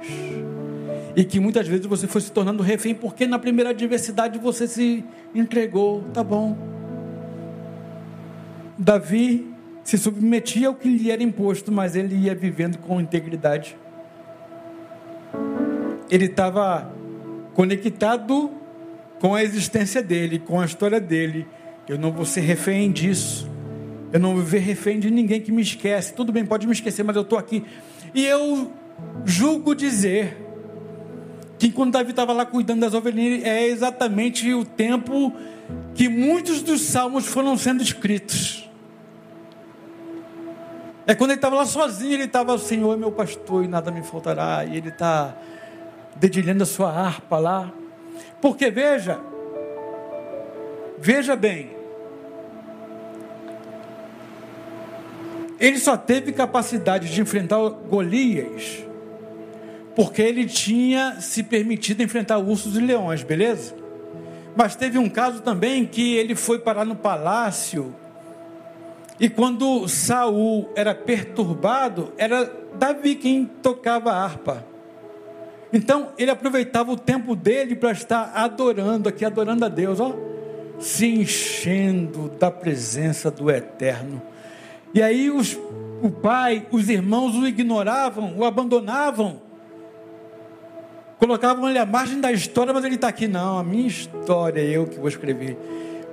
[1.15, 5.03] e que muitas vezes você foi se tornando refém porque na primeira adversidade você se
[5.33, 6.57] entregou, tá bom.
[8.77, 9.53] Davi
[9.83, 13.77] se submetia ao que lhe era imposto, mas ele ia vivendo com integridade.
[16.09, 16.91] Ele estava
[17.53, 18.51] conectado
[19.19, 21.47] com a existência dele, com a história dele.
[21.87, 23.49] Eu não vou ser refém disso.
[24.11, 26.13] Eu não vou viver refém de ninguém que me esquece.
[26.13, 27.63] Tudo bem, pode me esquecer, mas eu estou aqui.
[28.13, 28.71] E eu
[29.25, 30.37] julgo dizer
[31.63, 35.31] que quando Davi estava lá cuidando das ovelhinhas, é exatamente o tempo
[35.95, 38.69] que muitos dos salmos foram sendo escritos.
[41.07, 44.03] É quando ele estava lá sozinho, ele estava, Senhor é meu pastor e nada me
[44.03, 45.37] faltará, e ele está
[46.17, 47.71] dedilhando a sua harpa lá.
[48.41, 49.21] Porque veja,
[50.99, 51.69] Veja bem,
[55.57, 58.85] ele só teve capacidade de enfrentar Golias
[59.95, 63.75] porque ele tinha se permitido enfrentar ursos e leões, beleza?
[64.55, 67.95] Mas teve um caso também que ele foi parar no palácio
[69.19, 74.65] e quando Saul era perturbado, era Davi quem tocava a harpa.
[75.71, 80.13] Então ele aproveitava o tempo dele para estar adorando aqui, adorando a Deus, ó,
[80.79, 84.21] se enchendo da presença do Eterno.
[84.93, 85.57] E aí os,
[86.01, 89.41] o pai, os irmãos o ignoravam, o abandonavam,
[91.17, 94.69] colocavam ele à margem da história, mas ele está aqui, não, a minha história é
[94.69, 95.57] eu que vou escrever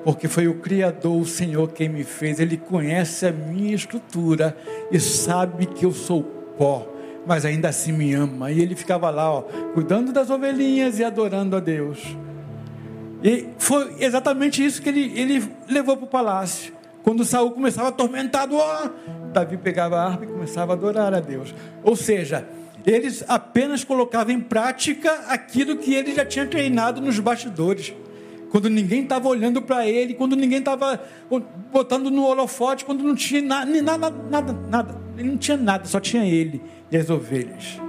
[0.05, 2.41] porque foi o Criador, o Senhor, quem me fez.
[2.41, 4.57] Ele conhece a minha estrutura
[4.91, 6.23] e sabe que eu sou
[6.57, 6.87] pó,
[7.27, 8.51] mas ainda assim me ama.
[8.51, 9.43] E ele ficava lá, ó,
[9.75, 12.17] cuidando das ovelhinhas e adorando a Deus.
[13.23, 16.73] E foi exatamente isso que ele, ele levou para o palácio.
[17.03, 18.89] Quando Saul começava atormentado, ó,
[19.33, 21.55] Davi pegava a harpa e começava a adorar a Deus.
[21.83, 22.47] Ou seja,
[22.87, 27.93] eles apenas colocavam em prática aquilo que ele já tinha treinado nos bastidores
[28.51, 31.01] quando ninguém estava olhando para ele, quando ninguém estava
[31.73, 35.01] botando no holofote, quando não tinha nada, nada, nada, nada.
[35.17, 36.61] Ele não tinha nada, só tinha ele
[36.91, 37.81] e as ovelhas.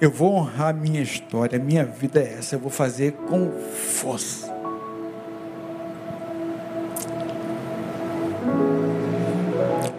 [0.00, 4.52] Eu vou honrar minha história, minha vida é essa, eu vou fazer com força.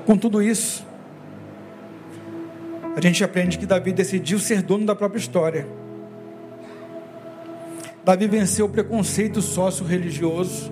[0.05, 0.86] Com tudo isso,
[3.00, 5.66] a gente aprende que Davi decidiu ser dono da própria história.
[8.04, 10.72] Davi venceu o preconceito sócio-religioso.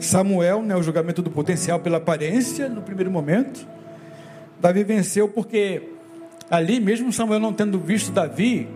[0.00, 3.66] Samuel, né, o julgamento do potencial pela aparência, no primeiro momento.
[4.60, 5.90] Davi venceu porque
[6.50, 8.68] ali, mesmo Samuel não tendo visto Davi,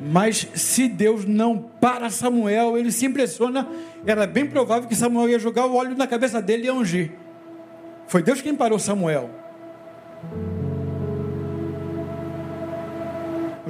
[0.00, 3.68] mas se Deus não para Samuel, ele se impressiona.
[4.06, 7.12] Era bem provável que Samuel ia jogar o óleo na cabeça dele e ungir.
[8.06, 9.30] Foi Deus quem parou Samuel.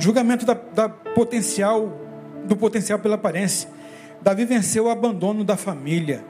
[0.03, 2.01] Julgamento da, da potencial
[2.45, 3.69] do potencial pela aparência.
[4.21, 6.25] Davi venceu o abandono da família.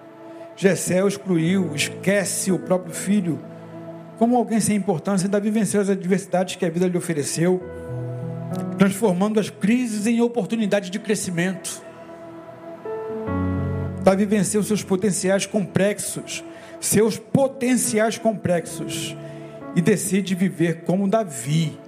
[0.54, 3.38] Jessé o excluiu, esquece o próprio filho.
[4.18, 7.62] Como alguém sem importância, Davi venceu as adversidades que a vida lhe ofereceu,
[8.78, 11.82] transformando as crises em oportunidades de crescimento.
[14.04, 16.44] Davi venceu seus potenciais complexos,
[16.80, 19.16] seus potenciais complexos,
[19.74, 21.78] e decide viver como Davi.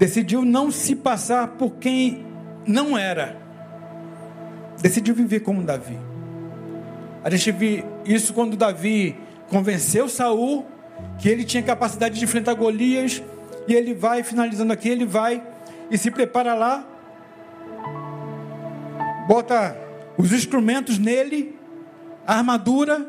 [0.00, 2.24] Decidiu não se passar por quem
[2.66, 3.36] não era.
[4.80, 5.98] Decidiu viver como Davi.
[7.22, 9.14] A gente viu isso quando Davi
[9.50, 10.64] convenceu Saul
[11.18, 13.22] que ele tinha capacidade de enfrentar Golias
[13.68, 15.42] e ele vai finalizando aqui, ele vai
[15.90, 16.82] e se prepara lá,
[19.28, 19.76] bota
[20.16, 21.58] os instrumentos nele,
[22.26, 23.06] a armadura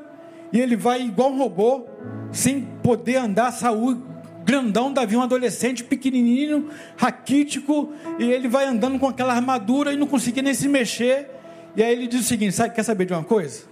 [0.51, 1.85] e ele vai igual um robô,
[2.33, 3.53] sem poder andar.
[3.53, 4.10] Saul
[4.51, 10.05] grandão, Davi um adolescente pequenininho, raquítico, e ele vai andando com aquela armadura e não
[10.05, 11.29] conseguia nem se mexer.
[11.73, 13.63] E aí ele diz o seguinte: sabe, quer saber de uma coisa?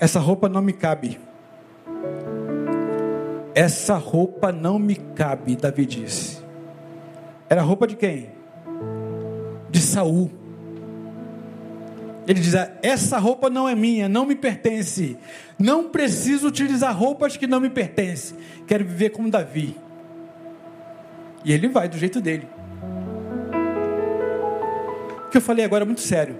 [0.00, 1.20] Essa roupa não me cabe.
[3.54, 6.42] Essa roupa não me cabe, Davi disse.
[7.48, 8.30] Era roupa de quem?
[9.70, 10.43] De Saul.
[12.26, 15.16] Ele diz: Essa roupa não é minha, não me pertence.
[15.58, 18.36] Não preciso utilizar roupas que não me pertencem.
[18.66, 19.76] Quero viver como Davi.
[21.44, 22.48] E ele vai do jeito dele.
[25.26, 26.38] O que eu falei agora é muito sério.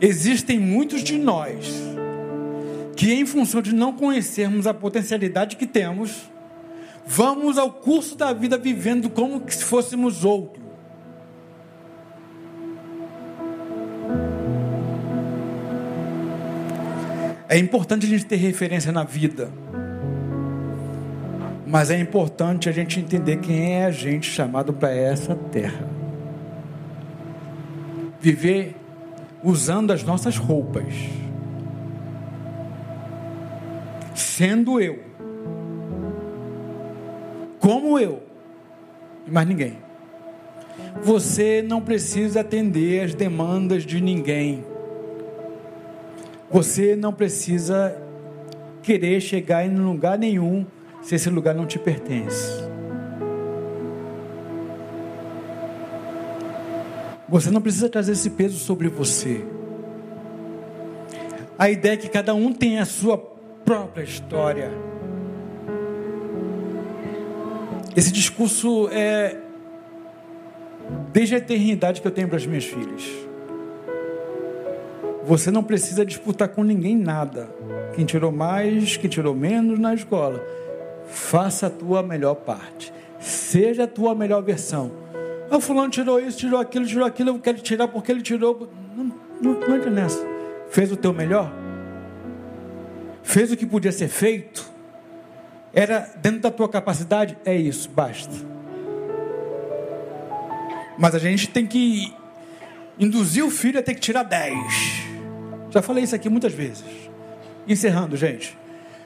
[0.00, 1.72] Existem muitos de nós
[2.94, 6.30] que, em função de não conhecermos a potencialidade que temos,
[7.06, 10.57] vamos ao curso da vida vivendo como se fôssemos outros
[17.48, 19.50] É importante a gente ter referência na vida.
[21.66, 25.88] Mas é importante a gente entender quem é a gente chamado para essa terra.
[28.20, 28.76] Viver
[29.42, 30.92] usando as nossas roupas.
[34.14, 35.02] Sendo eu.
[37.58, 38.22] Como eu.
[39.26, 39.78] E mais ninguém.
[41.02, 44.64] Você não precisa atender as demandas de ninguém.
[46.50, 47.96] Você não precisa
[48.82, 50.64] querer chegar em lugar nenhum
[51.02, 52.66] se esse lugar não te pertence.
[57.28, 59.44] Você não precisa trazer esse peso sobre você.
[61.58, 64.72] A ideia é que cada um tem a sua própria história.
[67.94, 69.36] Esse discurso é
[71.12, 73.27] desde a eternidade que eu tenho para as minhas filhas.
[75.28, 77.50] Você não precisa disputar com ninguém nada.
[77.94, 80.42] Quem tirou mais, quem tirou menos na escola.
[81.06, 82.90] Faça a tua melhor parte.
[83.20, 84.90] Seja a tua melhor versão.
[85.50, 88.70] Ah, o fulano tirou isso, tirou aquilo, tirou aquilo, eu quero tirar porque ele tirou.
[88.96, 89.04] Não,
[89.38, 90.18] não, não entra nessa.
[90.70, 91.52] Fez o teu melhor?
[93.22, 94.66] Fez o que podia ser feito?
[95.74, 97.36] Era dentro da tua capacidade?
[97.44, 98.34] É isso, basta.
[100.96, 102.14] Mas a gente tem que
[102.98, 105.07] induzir o filho a ter que tirar 10.
[105.70, 106.84] Já falei isso aqui muitas vezes.
[107.66, 108.56] Encerrando, gente.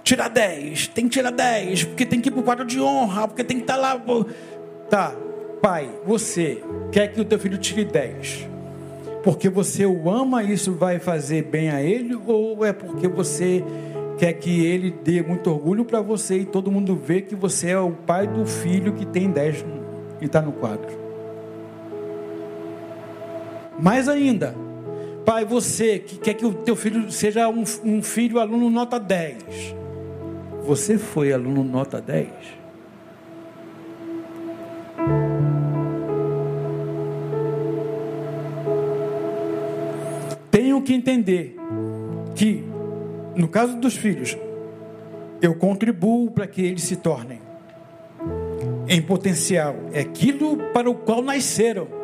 [0.05, 3.29] Tirar 10, tem que tirar 10, porque tem que ir para o quadro de honra,
[3.29, 4.03] porque tem que estar tá lá.
[4.91, 5.15] Tá,
[5.61, 8.49] pai, você quer que o teu filho tire 10?
[9.23, 12.19] Porque você o ama, isso vai fazer bem a ele?
[12.27, 13.65] Ou é porque você
[14.19, 17.79] quer que ele dê muito orgulho para você e todo mundo vê que você é
[17.79, 19.65] o pai do filho que tem 10
[20.21, 20.91] e está no quadro?
[23.79, 24.55] Mais ainda,
[25.25, 29.83] pai, você que quer que o teu filho seja um, um filho aluno nota 10
[30.63, 32.29] você foi aluno nota 10?
[40.51, 41.57] Tenho que entender
[42.37, 42.65] que,
[43.35, 44.37] no caso dos filhos,
[45.41, 47.41] eu contribuo para que eles se tornem
[48.89, 52.02] em potencial é aquilo para o qual nasceram.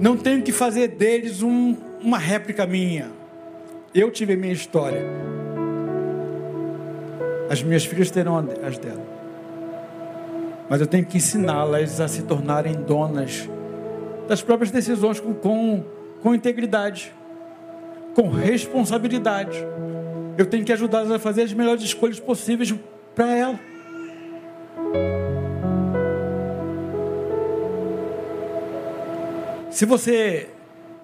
[0.00, 3.10] Não tenho que fazer deles um, uma réplica minha.
[3.94, 5.04] Eu tive a minha história.
[7.50, 9.06] As minhas filhas terão as dela.
[10.70, 13.46] Mas eu tenho que ensiná-las a se tornarem donas
[14.26, 15.84] das próprias decisões com, com,
[16.22, 17.12] com integridade,
[18.14, 19.58] com responsabilidade.
[20.38, 22.74] Eu tenho que ajudá-las a fazer as melhores escolhas possíveis
[23.14, 23.60] para ela.
[29.70, 30.48] Se você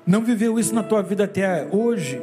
[0.07, 2.21] não viveu isso na tua vida até hoje,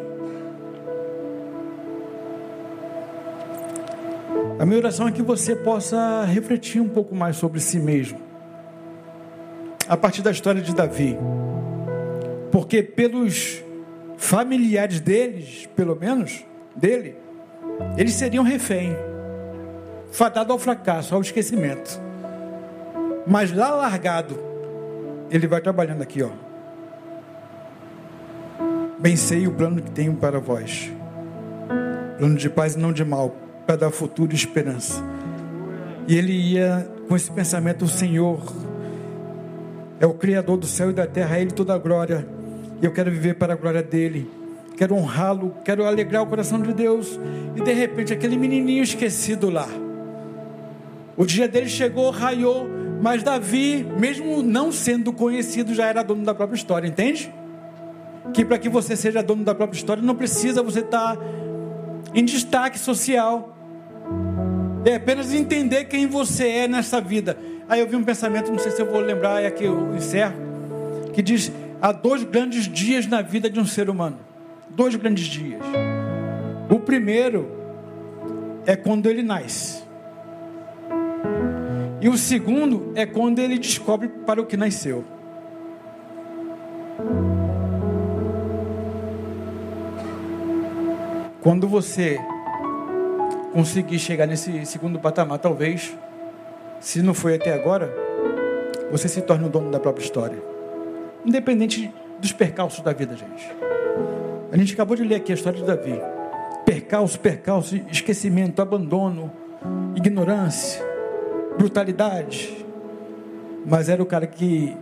[4.64, 8.18] A minha oração é que você possa refletir um pouco mais sobre si mesmo.
[9.90, 11.18] A partir da história de Davi.
[12.50, 13.62] Porque pelos
[14.16, 17.18] familiares deles, pelo menos, dele,
[17.98, 18.96] eles seriam refém,
[20.14, 22.00] fadado ao fracasso, ao esquecimento.
[23.28, 24.40] Mas lá largado,
[25.30, 26.30] ele vai trabalhando aqui, ó.
[29.00, 30.92] Bem sei o plano que tenho para vós.
[32.18, 33.36] Plano de paz e não de mal,
[33.66, 35.04] para dar futuro e esperança.
[36.08, 38.42] E ele ia com esse pensamento: o Senhor
[40.00, 42.28] é o Criador do céu e da terra, a Ele toda a glória.
[42.82, 44.30] E eu quero viver para a glória dele.
[44.76, 47.20] Quero honrá-lo, quero alegrar o coração de Deus.
[47.56, 49.68] E de repente, aquele menininho esquecido lá.
[51.16, 52.68] O dia dele chegou, raiou,
[53.04, 57.30] mas Davi, mesmo não sendo conhecido, já era dono da própria história, entende?
[58.34, 61.22] Que para que você seja dono da própria história, não precisa você estar tá
[62.16, 63.58] em destaque social.
[64.86, 67.38] É apenas entender quem você é nessa vida.
[67.68, 70.36] Aí eu vi um pensamento, não sei se eu vou lembrar, é que eu encerro,
[71.12, 71.52] que diz:
[71.82, 74.18] há dois grandes dias na vida de um ser humano.
[74.70, 75.62] Dois grandes dias.
[76.70, 77.52] O primeiro
[78.66, 79.84] é quando ele nasce.
[82.04, 85.06] E o segundo é quando ele descobre para o que nasceu.
[91.40, 92.20] Quando você
[93.54, 95.96] conseguir chegar nesse segundo patamar, talvez,
[96.82, 97.90] se não foi até agora,
[98.92, 100.44] você se torne o dono da própria história.
[101.26, 101.90] Independente
[102.20, 103.50] dos percalços da vida, gente.
[104.52, 106.02] A gente acabou de ler aqui a história de Davi.
[106.66, 109.32] Percalço, percalço, esquecimento, abandono,
[109.96, 110.93] ignorância,
[111.58, 112.66] brutalidade.
[113.66, 114.76] Mas era o cara que,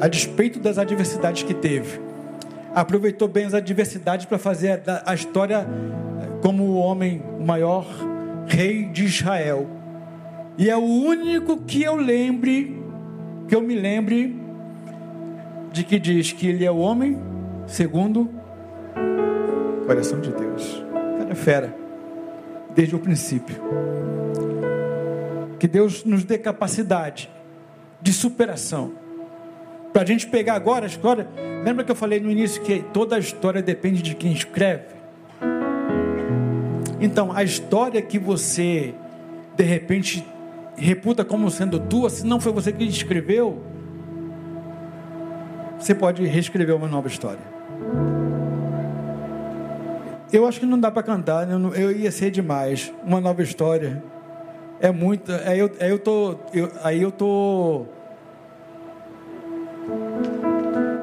[0.00, 2.00] a despeito das adversidades que teve,
[2.74, 5.66] aproveitou bem as adversidades para fazer a, história
[6.42, 7.86] como o homem maior
[8.46, 9.66] rei de Israel.
[10.58, 12.78] E é o único que eu lembre,
[13.48, 14.38] que eu me lembre
[15.72, 17.18] de que diz que ele é o homem
[17.66, 18.28] segundo
[19.80, 20.84] o coração de Deus.
[21.18, 21.74] Cara é fera,
[22.74, 23.56] desde o princípio.
[25.60, 27.30] Que Deus nos dê capacidade
[28.00, 28.94] de superação.
[29.92, 31.28] Para a gente pegar agora a história.
[31.62, 34.86] Lembra que eu falei no início que toda a história depende de quem escreve?
[36.98, 38.94] Então, a história que você,
[39.54, 40.26] de repente,
[40.76, 43.62] reputa como sendo tua, se não foi você que escreveu,
[45.78, 47.42] você pode reescrever uma nova história.
[50.32, 51.54] Eu acho que não dá para cantar, né?
[51.76, 52.90] eu ia ser demais.
[53.04, 54.02] Uma nova história.
[54.80, 55.30] É muito.
[55.32, 56.36] Aí eu, aí eu tô.
[56.54, 57.84] Eu, aí eu tô.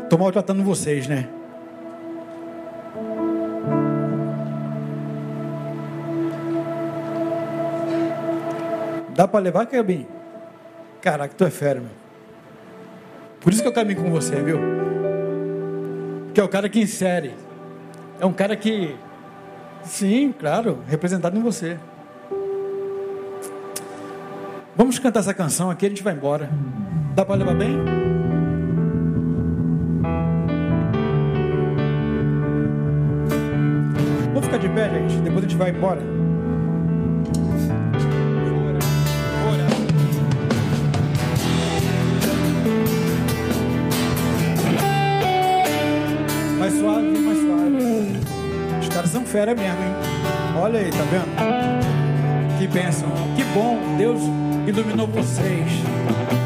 [0.10, 1.30] Tô maltratando vocês, né?
[9.16, 10.08] Dá para levar, Kevin?
[11.02, 11.90] Caraca, tu é fera, meu.
[13.42, 14.60] Por isso que eu caminho com você, viu?
[16.34, 17.36] Que é o cara que insere.
[18.20, 18.96] É um cara que.
[19.84, 21.78] Sim, claro, representado em você.
[24.78, 26.48] Vamos cantar essa canção aqui, a gente vai embora.
[27.16, 27.80] Dá para levar bem?
[34.32, 35.18] Vamos ficar de pé, gente.
[35.22, 36.00] Depois a gente vai embora.
[46.60, 48.20] Mais suave, mais suave.
[48.80, 49.96] Os caras são fera mesmo, hein?
[50.62, 52.60] Olha aí, tá vendo?
[52.60, 53.10] Que bênção.
[53.36, 53.80] Que bom.
[53.98, 54.22] Deus
[54.68, 55.72] iluminou vocês.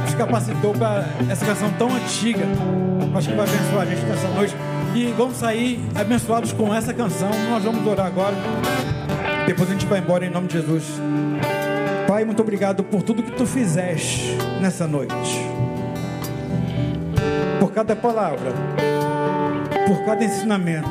[0.06, 2.46] Nos capacitou para essa canção tão antiga.
[3.16, 4.56] Acho que vai abençoar a gente nessa noite.
[4.96, 7.30] E vamos sair abençoados com essa canção.
[7.50, 8.36] Nós vamos orar agora.
[9.48, 10.84] Depois a gente vai embora em nome de Jesus.
[12.08, 15.16] Pai, muito obrigado por tudo que tu fizeste nessa noite.
[17.60, 18.52] Por cada palavra,
[19.88, 20.90] por cada ensinamento,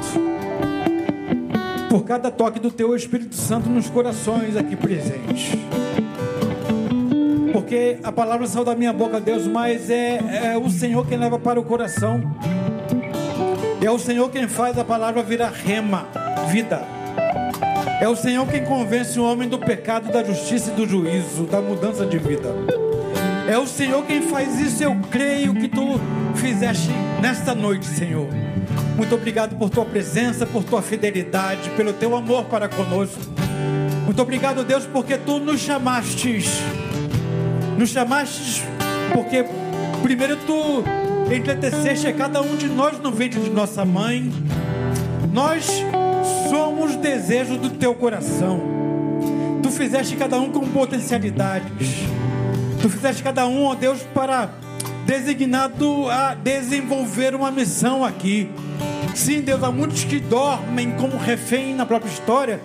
[1.89, 5.52] por cada toque do teu Espírito Santo nos corações aqui presentes.
[7.70, 10.18] Porque a palavra saiu da minha boca, Deus, mas é,
[10.55, 12.20] é o Senhor quem leva para o coração.
[13.80, 16.09] É o Senhor quem faz a palavra virar rema,
[16.48, 16.82] vida.
[18.01, 21.60] É o Senhor quem convence o homem do pecado, da justiça e do juízo, da
[21.60, 22.48] mudança de vida.
[23.48, 24.82] É o Senhor quem faz isso.
[24.82, 26.01] Eu creio que tu
[26.34, 26.90] fizeste
[27.22, 28.26] nesta noite, Senhor.
[28.97, 33.20] Muito obrigado por tua presença, por tua fidelidade, pelo teu amor para conosco.
[34.05, 36.60] Muito obrigado, Deus, porque tu nos chamastes.
[37.81, 38.62] Nos chamastes
[39.15, 39.43] porque
[40.02, 40.85] primeiro tu
[41.35, 44.31] entreteceste a cada um de nós no ventre de nossa mãe.
[45.32, 45.82] Nós
[46.51, 48.61] somos desejo do teu coração.
[49.62, 51.89] Tu fizeste cada um com potencialidades.
[52.82, 54.51] Tu fizeste cada um, ó Deus, para
[55.07, 58.51] designado a desenvolver uma missão aqui.
[59.15, 62.61] Sim, Deus, há muitos que dormem como refém na própria história,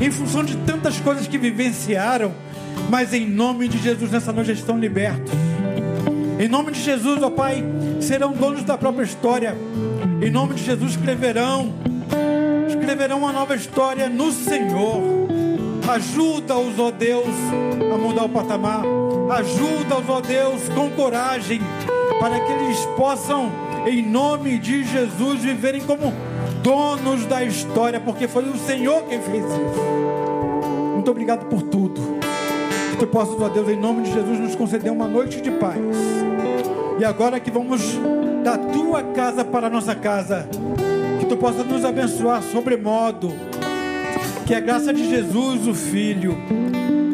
[0.00, 2.34] em função de tantas coisas que vivenciaram,
[2.88, 5.32] mas em nome de Jesus, nessa noite estão libertos.
[6.38, 7.64] Em nome de Jesus, ó Pai,
[8.00, 9.56] serão donos da própria história.
[10.22, 11.74] Em nome de Jesus, escreverão,
[12.68, 15.02] escreverão uma nova história no Senhor.
[15.88, 17.34] Ajuda-os, ó Deus,
[17.92, 18.82] a mudar o patamar.
[19.30, 21.60] Ajuda-os, ó Deus, com coragem,
[22.20, 23.50] para que eles possam,
[23.86, 26.12] em nome de Jesus, viverem como
[26.62, 29.80] donos da história, porque foi o Senhor quem fez isso.
[30.94, 32.17] Muito obrigado por tudo.
[32.98, 35.78] Que tu possas, ó Deus, em nome de Jesus, nos conceder uma noite de paz.
[36.98, 37.80] E agora que vamos
[38.42, 40.48] da tua casa para a nossa casa,
[41.20, 43.32] que tu possa nos abençoar sobremodo.
[44.44, 46.36] Que a graça de Jesus, o Filho,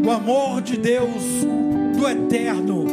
[0.02, 1.22] o amor de Deus,
[1.94, 2.86] do eterno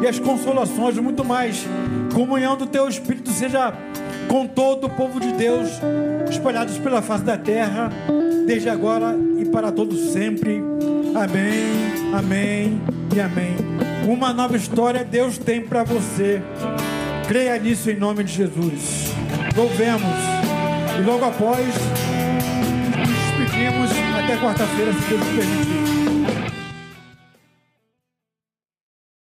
[0.00, 1.66] e as consolações, muito mais,
[2.14, 3.74] comunhão do teu Espírito seja
[4.28, 5.68] com todo o povo de Deus
[6.30, 7.90] espalhados pela face da terra,
[8.46, 10.62] desde agora e para todos sempre.
[11.14, 12.80] Amém, amém
[13.14, 13.56] e amém.
[14.06, 16.40] Uma nova história Deus tem para você.
[17.26, 19.12] Creia nisso em nome de Jesus.
[19.56, 20.02] Louvemos.
[20.98, 21.66] E logo após,
[22.96, 23.90] nos despedimos
[24.22, 25.89] até quarta-feira, se Deus permitir.